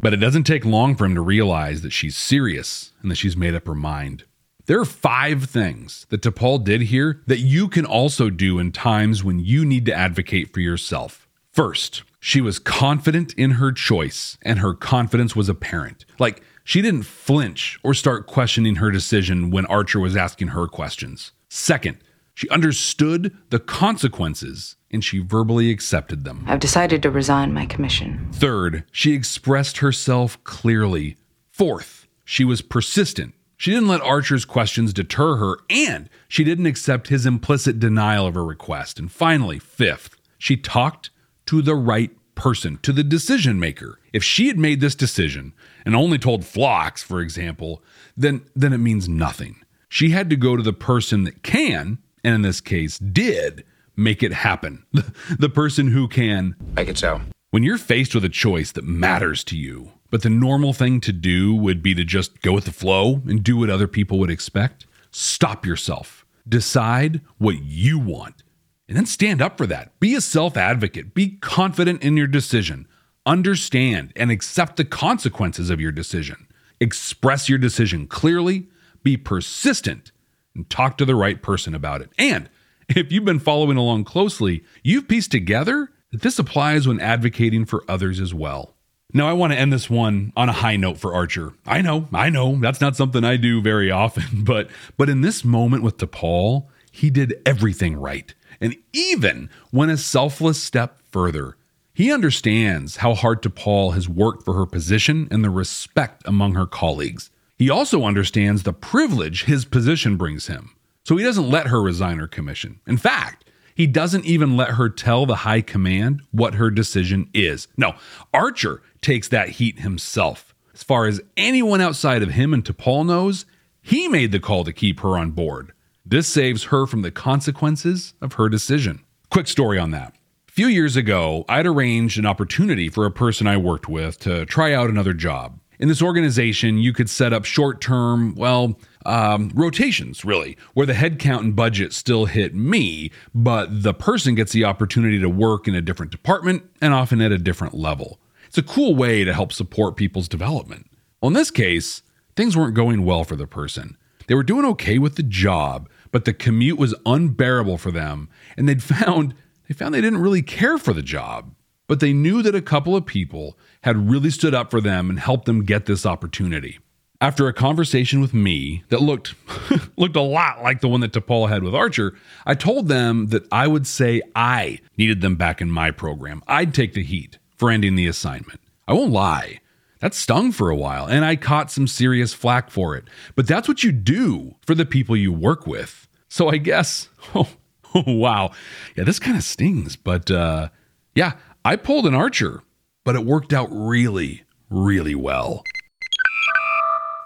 But 0.00 0.14
it 0.14 0.16
doesn't 0.16 0.44
take 0.44 0.64
long 0.64 0.96
for 0.96 1.04
him 1.04 1.14
to 1.14 1.20
realize 1.20 1.82
that 1.82 1.92
she's 1.92 2.16
serious 2.16 2.92
and 3.02 3.10
that 3.10 3.16
she's 3.16 3.36
made 3.36 3.54
up 3.54 3.66
her 3.66 3.74
mind. 3.74 4.24
There 4.70 4.78
are 4.78 4.84
five 4.84 5.46
things 5.46 6.06
that 6.10 6.22
T'Pol 6.22 6.62
did 6.62 6.82
here 6.82 7.22
that 7.26 7.40
you 7.40 7.66
can 7.66 7.84
also 7.84 8.30
do 8.30 8.60
in 8.60 8.70
times 8.70 9.24
when 9.24 9.40
you 9.40 9.64
need 9.64 9.84
to 9.86 9.92
advocate 9.92 10.54
for 10.54 10.60
yourself. 10.60 11.28
First, 11.50 12.04
she 12.20 12.40
was 12.40 12.60
confident 12.60 13.34
in 13.34 13.50
her 13.58 13.72
choice, 13.72 14.38
and 14.42 14.60
her 14.60 14.72
confidence 14.72 15.34
was 15.34 15.48
apparent. 15.48 16.04
Like, 16.20 16.44
she 16.62 16.82
didn't 16.82 17.02
flinch 17.02 17.80
or 17.82 17.94
start 17.94 18.28
questioning 18.28 18.76
her 18.76 18.92
decision 18.92 19.50
when 19.50 19.66
Archer 19.66 19.98
was 19.98 20.16
asking 20.16 20.46
her 20.54 20.68
questions. 20.68 21.32
Second, 21.48 21.96
she 22.32 22.48
understood 22.48 23.36
the 23.48 23.58
consequences 23.58 24.76
and 24.88 25.02
she 25.02 25.18
verbally 25.18 25.72
accepted 25.72 26.22
them. 26.22 26.44
I've 26.46 26.60
decided 26.60 27.02
to 27.02 27.10
resign 27.10 27.52
my 27.52 27.66
commission. 27.66 28.28
Third, 28.30 28.84
she 28.92 29.14
expressed 29.14 29.78
herself 29.78 30.38
clearly. 30.44 31.16
Fourth, 31.50 32.06
she 32.24 32.44
was 32.44 32.62
persistent. 32.62 33.34
She 33.60 33.72
didn't 33.72 33.88
let 33.88 34.00
Archer's 34.00 34.46
questions 34.46 34.94
deter 34.94 35.36
her, 35.36 35.58
and 35.68 36.08
she 36.28 36.44
didn't 36.44 36.64
accept 36.64 37.08
his 37.08 37.26
implicit 37.26 37.78
denial 37.78 38.26
of 38.26 38.34
her 38.34 38.42
request. 38.42 38.98
And 38.98 39.12
finally, 39.12 39.58
fifth, 39.58 40.16
she 40.38 40.56
talked 40.56 41.10
to 41.44 41.60
the 41.60 41.74
right 41.74 42.10
person, 42.34 42.78
to 42.78 42.90
the 42.90 43.04
decision 43.04 43.60
maker. 43.60 43.98
If 44.14 44.24
she 44.24 44.46
had 44.46 44.56
made 44.56 44.80
this 44.80 44.94
decision 44.94 45.52
and 45.84 45.94
only 45.94 46.16
told 46.16 46.46
Phlox, 46.46 47.02
for 47.02 47.20
example, 47.20 47.84
then, 48.16 48.46
then 48.56 48.72
it 48.72 48.78
means 48.78 49.10
nothing. 49.10 49.56
She 49.90 50.08
had 50.08 50.30
to 50.30 50.36
go 50.36 50.56
to 50.56 50.62
the 50.62 50.72
person 50.72 51.24
that 51.24 51.42
can, 51.42 51.98
and 52.24 52.36
in 52.36 52.40
this 52.40 52.62
case, 52.62 52.98
did 52.98 53.66
make 53.94 54.22
it 54.22 54.32
happen. 54.32 54.86
the 55.38 55.50
person 55.50 55.88
who 55.88 56.08
can 56.08 56.56
make 56.76 56.88
it 56.88 56.96
so. 56.96 57.20
When 57.50 57.62
you're 57.62 57.76
faced 57.76 58.14
with 58.14 58.24
a 58.24 58.30
choice 58.30 58.72
that 58.72 58.84
matters 58.84 59.44
to 59.44 59.56
you, 59.58 59.92
but 60.10 60.22
the 60.22 60.30
normal 60.30 60.72
thing 60.72 61.00
to 61.02 61.12
do 61.12 61.54
would 61.54 61.82
be 61.82 61.94
to 61.94 62.04
just 62.04 62.42
go 62.42 62.52
with 62.52 62.64
the 62.64 62.72
flow 62.72 63.22
and 63.26 63.42
do 63.42 63.56
what 63.56 63.70
other 63.70 63.88
people 63.88 64.18
would 64.18 64.30
expect, 64.30 64.86
stop 65.10 65.64
yourself. 65.64 66.26
Decide 66.48 67.20
what 67.38 67.62
you 67.62 67.98
want 67.98 68.42
and 68.90 68.96
then 68.96 69.06
stand 69.06 69.40
up 69.40 69.56
for 69.56 69.68
that. 69.68 69.98
Be 70.00 70.16
a 70.16 70.20
self 70.20 70.56
advocate. 70.56 71.14
Be 71.14 71.38
confident 71.40 72.02
in 72.02 72.16
your 72.16 72.26
decision. 72.26 72.88
Understand 73.24 74.12
and 74.16 74.32
accept 74.32 74.76
the 74.76 74.84
consequences 74.84 75.70
of 75.70 75.80
your 75.80 75.92
decision. 75.92 76.48
Express 76.80 77.48
your 77.48 77.58
decision 77.58 78.08
clearly. 78.08 78.66
Be 79.04 79.16
persistent 79.16 80.10
and 80.56 80.68
talk 80.68 80.98
to 80.98 81.04
the 81.04 81.14
right 81.14 81.40
person 81.40 81.72
about 81.72 82.00
it. 82.00 82.10
And 82.18 82.50
if 82.88 83.12
you've 83.12 83.24
been 83.24 83.38
following 83.38 83.76
along 83.76 84.04
closely, 84.04 84.64
you've 84.82 85.06
pieced 85.06 85.30
together 85.30 85.92
that 86.10 86.22
this 86.22 86.40
applies 86.40 86.88
when 86.88 86.98
advocating 86.98 87.66
for 87.66 87.84
others 87.88 88.18
as 88.18 88.34
well. 88.34 88.74
Now, 89.12 89.28
I 89.28 89.32
want 89.32 89.52
to 89.52 89.58
end 89.58 89.72
this 89.72 89.90
one 89.90 90.32
on 90.36 90.48
a 90.48 90.52
high 90.52 90.76
note 90.76 90.98
for 90.98 91.14
Archer. 91.14 91.52
I 91.66 91.82
know, 91.82 92.08
I 92.12 92.30
know, 92.30 92.56
that's 92.56 92.80
not 92.80 92.96
something 92.96 93.24
I 93.24 93.36
do 93.36 93.60
very 93.60 93.90
often, 93.90 94.24
but 94.44 94.68
but 94.96 95.08
in 95.08 95.20
this 95.20 95.44
moment 95.44 95.82
with 95.82 95.98
T'Pol, 95.98 96.66
he 96.90 97.10
did 97.10 97.40
everything 97.44 97.96
right 97.96 98.34
and 98.60 98.76
even 98.92 99.48
went 99.72 99.90
a 99.90 99.96
selfless 99.96 100.62
step 100.62 101.00
further. 101.10 101.56
He 101.94 102.12
understands 102.12 102.96
how 102.96 103.14
hard 103.14 103.42
T'Pol 103.42 103.94
has 103.94 104.08
worked 104.08 104.44
for 104.44 104.54
her 104.54 104.66
position 104.66 105.28
and 105.30 105.44
the 105.44 105.50
respect 105.50 106.22
among 106.26 106.54
her 106.54 106.66
colleagues. 106.66 107.30
He 107.58 107.68
also 107.68 108.04
understands 108.04 108.62
the 108.62 108.72
privilege 108.72 109.44
his 109.44 109.64
position 109.64 110.16
brings 110.16 110.46
him. 110.46 110.74
So 111.04 111.16
he 111.16 111.24
doesn't 111.24 111.50
let 111.50 111.66
her 111.66 111.82
resign 111.82 112.18
her 112.18 112.28
commission. 112.28 112.80
In 112.86 112.96
fact, 112.96 113.50
he 113.74 113.86
doesn't 113.86 114.26
even 114.26 114.56
let 114.56 114.70
her 114.70 114.88
tell 114.88 115.26
the 115.26 115.36
high 115.36 115.60
command 115.60 116.22
what 116.30 116.54
her 116.54 116.70
decision 116.70 117.28
is. 117.32 117.68
No, 117.76 117.94
Archer 118.32 118.82
takes 119.02 119.28
that 119.28 119.50
heat 119.50 119.80
himself. 119.80 120.54
As 120.74 120.82
far 120.82 121.06
as 121.06 121.20
anyone 121.36 121.80
outside 121.80 122.22
of 122.22 122.30
him 122.30 122.54
and 122.54 122.64
T'Pol 122.64 123.06
knows, 123.06 123.44
he 123.82 124.08
made 124.08 124.32
the 124.32 124.40
call 124.40 124.64
to 124.64 124.72
keep 124.72 125.00
her 125.00 125.16
on 125.16 125.30
board. 125.30 125.72
This 126.04 126.28
saves 126.28 126.64
her 126.64 126.86
from 126.86 127.02
the 127.02 127.10
consequences 127.10 128.14
of 128.20 128.34
her 128.34 128.48
decision. 128.48 129.04
Quick 129.30 129.46
story 129.46 129.78
on 129.78 129.90
that. 129.90 130.14
A 130.48 130.52
few 130.52 130.66
years 130.66 130.96
ago, 130.96 131.44
I'd 131.48 131.66
arranged 131.66 132.18
an 132.18 132.26
opportunity 132.26 132.88
for 132.88 133.06
a 133.06 133.10
person 133.10 133.46
I 133.46 133.56
worked 133.56 133.88
with 133.88 134.18
to 134.20 134.44
try 134.46 134.74
out 134.74 134.90
another 134.90 135.12
job. 135.12 135.60
In 135.78 135.88
this 135.88 136.02
organization, 136.02 136.78
you 136.78 136.92
could 136.92 137.08
set 137.08 137.32
up 137.32 137.44
short 137.44 137.80
term, 137.80 138.34
well, 138.34 138.78
um, 139.06 139.50
rotations, 139.54 140.24
really, 140.24 140.58
where 140.74 140.86
the 140.86 140.92
headcount 140.92 141.40
and 141.40 141.56
budget 141.56 141.94
still 141.94 142.26
hit 142.26 142.54
me, 142.54 143.10
but 143.34 143.82
the 143.82 143.94
person 143.94 144.34
gets 144.34 144.52
the 144.52 144.64
opportunity 144.64 145.18
to 145.20 145.28
work 145.28 145.66
in 145.68 145.74
a 145.74 145.80
different 145.80 146.12
department 146.12 146.64
and 146.82 146.92
often 146.92 147.20
at 147.22 147.32
a 147.32 147.38
different 147.38 147.72
level. 147.72 148.18
It's 148.50 148.58
a 148.58 148.64
cool 148.64 148.96
way 148.96 149.22
to 149.22 149.32
help 149.32 149.52
support 149.52 149.94
people's 149.94 150.26
development. 150.26 150.90
Well, 151.20 151.28
in 151.28 151.34
this 151.34 151.52
case, 151.52 152.02
things 152.34 152.56
weren't 152.56 152.74
going 152.74 153.04
well 153.04 153.22
for 153.22 153.36
the 153.36 153.46
person. 153.46 153.96
They 154.26 154.34
were 154.34 154.42
doing 154.42 154.64
okay 154.64 154.98
with 154.98 155.14
the 155.14 155.22
job, 155.22 155.88
but 156.10 156.24
the 156.24 156.32
commute 156.32 156.76
was 156.76 156.92
unbearable 157.06 157.78
for 157.78 157.92
them, 157.92 158.28
and 158.56 158.68
they'd 158.68 158.82
found 159.04 159.36
they 159.68 159.74
found 159.74 159.94
they 159.94 160.00
didn't 160.00 160.20
really 160.20 160.42
care 160.42 160.78
for 160.78 160.92
the 160.92 161.00
job. 161.00 161.54
But 161.86 162.00
they 162.00 162.12
knew 162.12 162.42
that 162.42 162.56
a 162.56 162.60
couple 162.60 162.96
of 162.96 163.06
people 163.06 163.56
had 163.84 164.10
really 164.10 164.30
stood 164.30 164.52
up 164.52 164.72
for 164.72 164.80
them 164.80 165.10
and 165.10 165.20
helped 165.20 165.44
them 165.44 165.64
get 165.64 165.86
this 165.86 166.04
opportunity. 166.04 166.80
After 167.20 167.46
a 167.46 167.52
conversation 167.52 168.20
with 168.20 168.34
me 168.34 168.82
that 168.88 169.00
looked 169.00 169.36
looked 169.96 170.16
a 170.16 170.22
lot 170.22 170.60
like 170.60 170.80
the 170.80 170.88
one 170.88 171.02
that 171.02 171.12
T'Pol 171.12 171.48
had 171.48 171.62
with 171.62 171.76
Archer, 171.76 172.16
I 172.44 172.56
told 172.56 172.88
them 172.88 173.28
that 173.28 173.46
I 173.52 173.68
would 173.68 173.86
say 173.86 174.22
I 174.34 174.80
needed 174.98 175.20
them 175.20 175.36
back 175.36 175.60
in 175.60 175.70
my 175.70 175.92
program. 175.92 176.42
I'd 176.48 176.74
take 176.74 176.94
the 176.94 177.04
heat 177.04 177.38
for 177.60 177.70
ending 177.70 177.94
the 177.94 178.06
assignment. 178.06 178.58
I 178.88 178.94
won't 178.94 179.12
lie. 179.12 179.60
That 180.00 180.14
stung 180.14 180.50
for 180.50 180.70
a 180.70 180.76
while, 180.76 181.04
and 181.04 181.26
I 181.26 181.36
caught 181.36 181.70
some 181.70 181.86
serious 181.86 182.32
flack 182.32 182.70
for 182.70 182.96
it. 182.96 183.04
But 183.34 183.46
that's 183.46 183.68
what 183.68 183.84
you 183.84 183.92
do 183.92 184.54
for 184.64 184.74
the 184.74 184.86
people 184.86 185.14
you 185.14 185.30
work 185.30 185.66
with. 185.66 186.08
So 186.30 186.48
I 186.48 186.56
guess, 186.56 187.10
oh, 187.34 187.50
oh 187.94 188.04
wow. 188.06 188.52
Yeah, 188.96 189.04
this 189.04 189.18
kind 189.18 189.36
of 189.36 189.44
stings. 189.44 189.94
But 189.94 190.30
uh, 190.30 190.70
yeah, 191.14 191.34
I 191.62 191.76
pulled 191.76 192.06
an 192.06 192.14
archer, 192.14 192.62
but 193.04 193.14
it 193.14 193.26
worked 193.26 193.52
out 193.52 193.68
really, 193.70 194.44
really 194.70 195.14
well. 195.14 195.62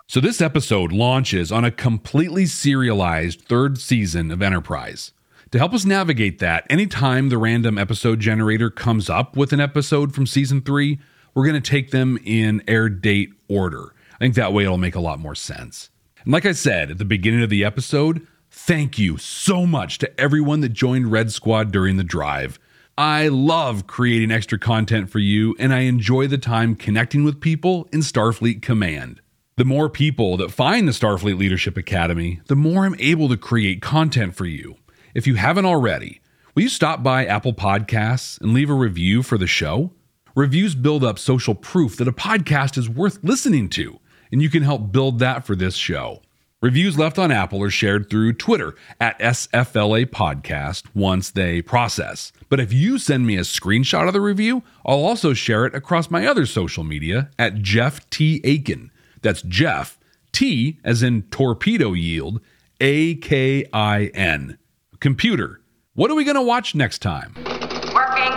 So, 0.09 0.21
this 0.21 0.41
episode 0.41 0.93
launches 0.93 1.53
on 1.53 1.65
a 1.65 1.71
completely 1.71 2.47
serialized 2.47 3.43
third 3.43 3.79
season 3.79 4.33
of 4.33 4.43
Enterprise. 4.43 5.13
To 5.55 5.59
help 5.59 5.73
us 5.73 5.85
navigate 5.85 6.41
that, 6.41 6.67
anytime 6.69 7.29
the 7.29 7.39
random 7.39 7.79
episode 7.79 8.19
generator 8.19 8.71
comes 8.71 9.09
up 9.09 9.37
with 9.37 9.53
an 9.53 9.61
episode 9.61 10.13
from 10.13 10.27
season 10.27 10.61
three, 10.61 10.99
we're 11.33 11.47
going 11.47 11.63
to 11.63 11.71
take 11.71 11.93
them 11.93 12.19
in 12.25 12.61
air 12.67 12.89
date 12.89 13.33
order. 13.49 13.95
I 14.15 14.19
think 14.19 14.35
that 14.35 14.53
way 14.53 14.65
it'll 14.65 14.79
make 14.79 14.97
a 14.97 15.01
lot 15.01 15.21
more 15.21 15.37
sense. 15.37 15.91
And 16.25 16.33
like 16.33 16.45
I 16.45 16.51
said 16.51 16.91
at 16.91 16.99
the 16.99 17.05
beginning 17.05 17.41
of 17.41 17.51
the 17.51 17.65
episode, 17.65 18.27
thank 18.51 18.99
you 18.99 19.17
so 19.17 19.65
much 19.65 19.99
to 19.99 20.21
everyone 20.21 20.59
that 20.63 20.71
joined 20.71 21.13
Red 21.13 21.31
Squad 21.31 21.71
during 21.71 21.99
the 21.99 22.03
drive. 22.03 22.59
I 22.99 23.29
love 23.29 23.87
creating 23.87 24.33
extra 24.33 24.59
content 24.59 25.09
for 25.09 25.21
you, 25.21 25.55
and 25.61 25.73
I 25.73 25.83
enjoy 25.83 26.27
the 26.27 26.37
time 26.37 26.75
connecting 26.75 27.23
with 27.23 27.41
people 27.41 27.89
in 27.93 28.01
Starfleet 28.01 28.61
Command. 28.61 29.21
The 29.55 29.65
more 29.65 29.89
people 29.89 30.37
that 30.39 30.51
find 30.51 30.89
the 30.89 30.93
Starfleet 30.93 31.39
Leadership 31.39 31.77
Academy, 31.77 32.41
the 32.49 32.57
more 32.57 32.85
I'm 32.85 32.97
able 32.99 33.29
to 33.29 33.37
create 33.37 33.81
content 33.81 34.35
for 34.35 34.47
you. 34.47 34.79
If 35.15 35.29
you 35.29 35.37
haven't 35.37 35.65
already, 35.65 36.21
will 36.55 36.65
you 36.65 36.69
stop 36.69 37.05
by 37.05 37.25
Apple 37.25 37.53
Podcasts 37.53 38.41
and 38.41 38.53
leave 38.53 38.69
a 38.69 38.75
review 38.75 39.23
for 39.23 39.39
the 39.39 39.47
show? 39.47 39.93
Reviews 40.35 40.75
build 40.75 41.05
up 41.05 41.21
social 41.21 41.55
proof 41.55 41.97
that 41.99 42.09
a 42.09 42.13
podcast 42.13 42.77
is 42.77 42.89
worth 42.89 43.23
listening 43.23 43.69
to, 43.71 44.01
and 44.33 44.43
you 44.43 44.51
can 44.51 44.65
help 44.65 44.91
build 44.91 45.21
that 45.21 45.47
for 45.47 45.55
this 45.55 45.77
show. 45.77 46.21
Reviews 46.61 46.99
left 46.99 47.17
on 47.17 47.31
Apple 47.31 47.63
are 47.63 47.71
shared 47.71 48.11
through 48.11 48.33
Twitter 48.33 48.75
at 49.01 49.17
SFLA 49.21 50.07
Podcast 50.07 50.83
once 50.97 51.31
they 51.31 51.63
process. 51.63 52.33
But 52.49 52.59
if 52.59 52.73
you 52.73 52.99
send 52.99 53.25
me 53.25 53.37
a 53.37 53.43
screenshot 53.43 54.09
of 54.09 54.15
the 54.15 54.21
review, 54.21 54.65
I'll 54.85 55.05
also 55.05 55.33
share 55.33 55.65
it 55.65 55.77
across 55.77 56.11
my 56.11 56.27
other 56.27 56.45
social 56.45 56.83
media 56.83 57.31
at 57.39 57.63
Jeff 57.63 58.11
T. 58.11 58.41
Akin. 58.43 58.91
That's 59.23 59.43
Jeff, 59.43 59.97
T 60.33 60.81
as 60.83 61.05
in 61.05 61.23
torpedo 61.31 61.93
yield, 61.93 62.41
A 62.81 63.15
K 63.15 63.65
I 63.73 64.07
N. 64.07 64.59
Computer, 65.05 65.61
what 65.93 66.11
are 66.11 66.15
we 66.15 66.25
going 66.25 66.35
to 66.35 66.41
watch 66.41 66.75
next 66.75 67.01
time? 67.01 67.35
Working. 67.93 68.33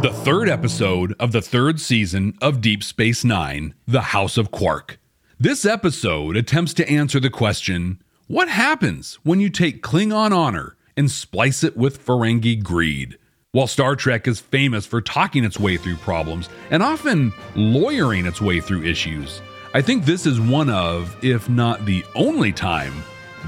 The 0.00 0.10
third 0.24 0.48
episode 0.48 1.14
of 1.20 1.32
the 1.32 1.42
third 1.42 1.82
season 1.82 2.32
of 2.40 2.62
Deep 2.62 2.82
Space 2.82 3.24
Nine, 3.24 3.74
The 3.86 4.00
House 4.00 4.38
of 4.38 4.50
Quark. 4.50 4.98
This 5.38 5.66
episode 5.66 6.34
attempts 6.34 6.72
to 6.72 6.88
answer 6.90 7.20
the 7.20 7.28
question 7.28 8.00
what 8.28 8.48
happens 8.48 9.18
when 9.22 9.40
you 9.40 9.50
take 9.50 9.82
Klingon 9.82 10.34
honor 10.34 10.78
and 10.96 11.10
splice 11.10 11.62
it 11.62 11.76
with 11.76 12.02
Ferengi 12.02 12.62
greed? 12.62 13.18
While 13.52 13.68
Star 13.68 13.96
Trek 13.96 14.28
is 14.28 14.40
famous 14.40 14.84
for 14.84 15.00
talking 15.00 15.42
its 15.44 15.58
way 15.58 15.76
through 15.78 15.96
problems 15.96 16.48
and 16.70 16.82
often 16.82 17.32
lawyering 17.54 18.26
its 18.26 18.40
way 18.40 18.60
through 18.60 18.82
issues, 18.82 19.40
I 19.72 19.80
think 19.80 20.04
this 20.04 20.26
is 20.26 20.40
one 20.40 20.68
of, 20.68 21.16
if 21.24 21.48
not 21.48 21.86
the 21.86 22.04
only 22.14 22.52
time, 22.52 22.92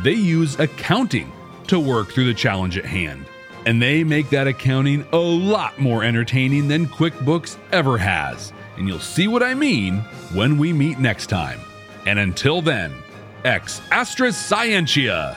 they 0.02 0.14
use 0.14 0.58
accounting 0.58 1.30
to 1.66 1.78
work 1.78 2.10
through 2.10 2.24
the 2.26 2.32
challenge 2.32 2.78
at 2.78 2.86
hand. 2.86 3.26
And 3.66 3.82
they 3.82 4.02
make 4.02 4.30
that 4.30 4.46
accounting 4.46 5.04
a 5.12 5.18
lot 5.18 5.78
more 5.78 6.02
entertaining 6.04 6.68
than 6.68 6.86
QuickBooks 6.86 7.58
ever 7.72 7.98
has. 7.98 8.52
And 8.78 8.88
you'll 8.88 9.00
see 9.00 9.28
what 9.28 9.42
I 9.42 9.52
mean 9.52 9.98
when 10.32 10.56
we 10.56 10.72
meet 10.72 10.98
next 10.98 11.26
time. 11.26 11.60
And 12.06 12.18
until 12.18 12.62
then, 12.62 12.94
ex 13.44 13.82
Astra 13.90 14.28
Scientia. 14.28 15.36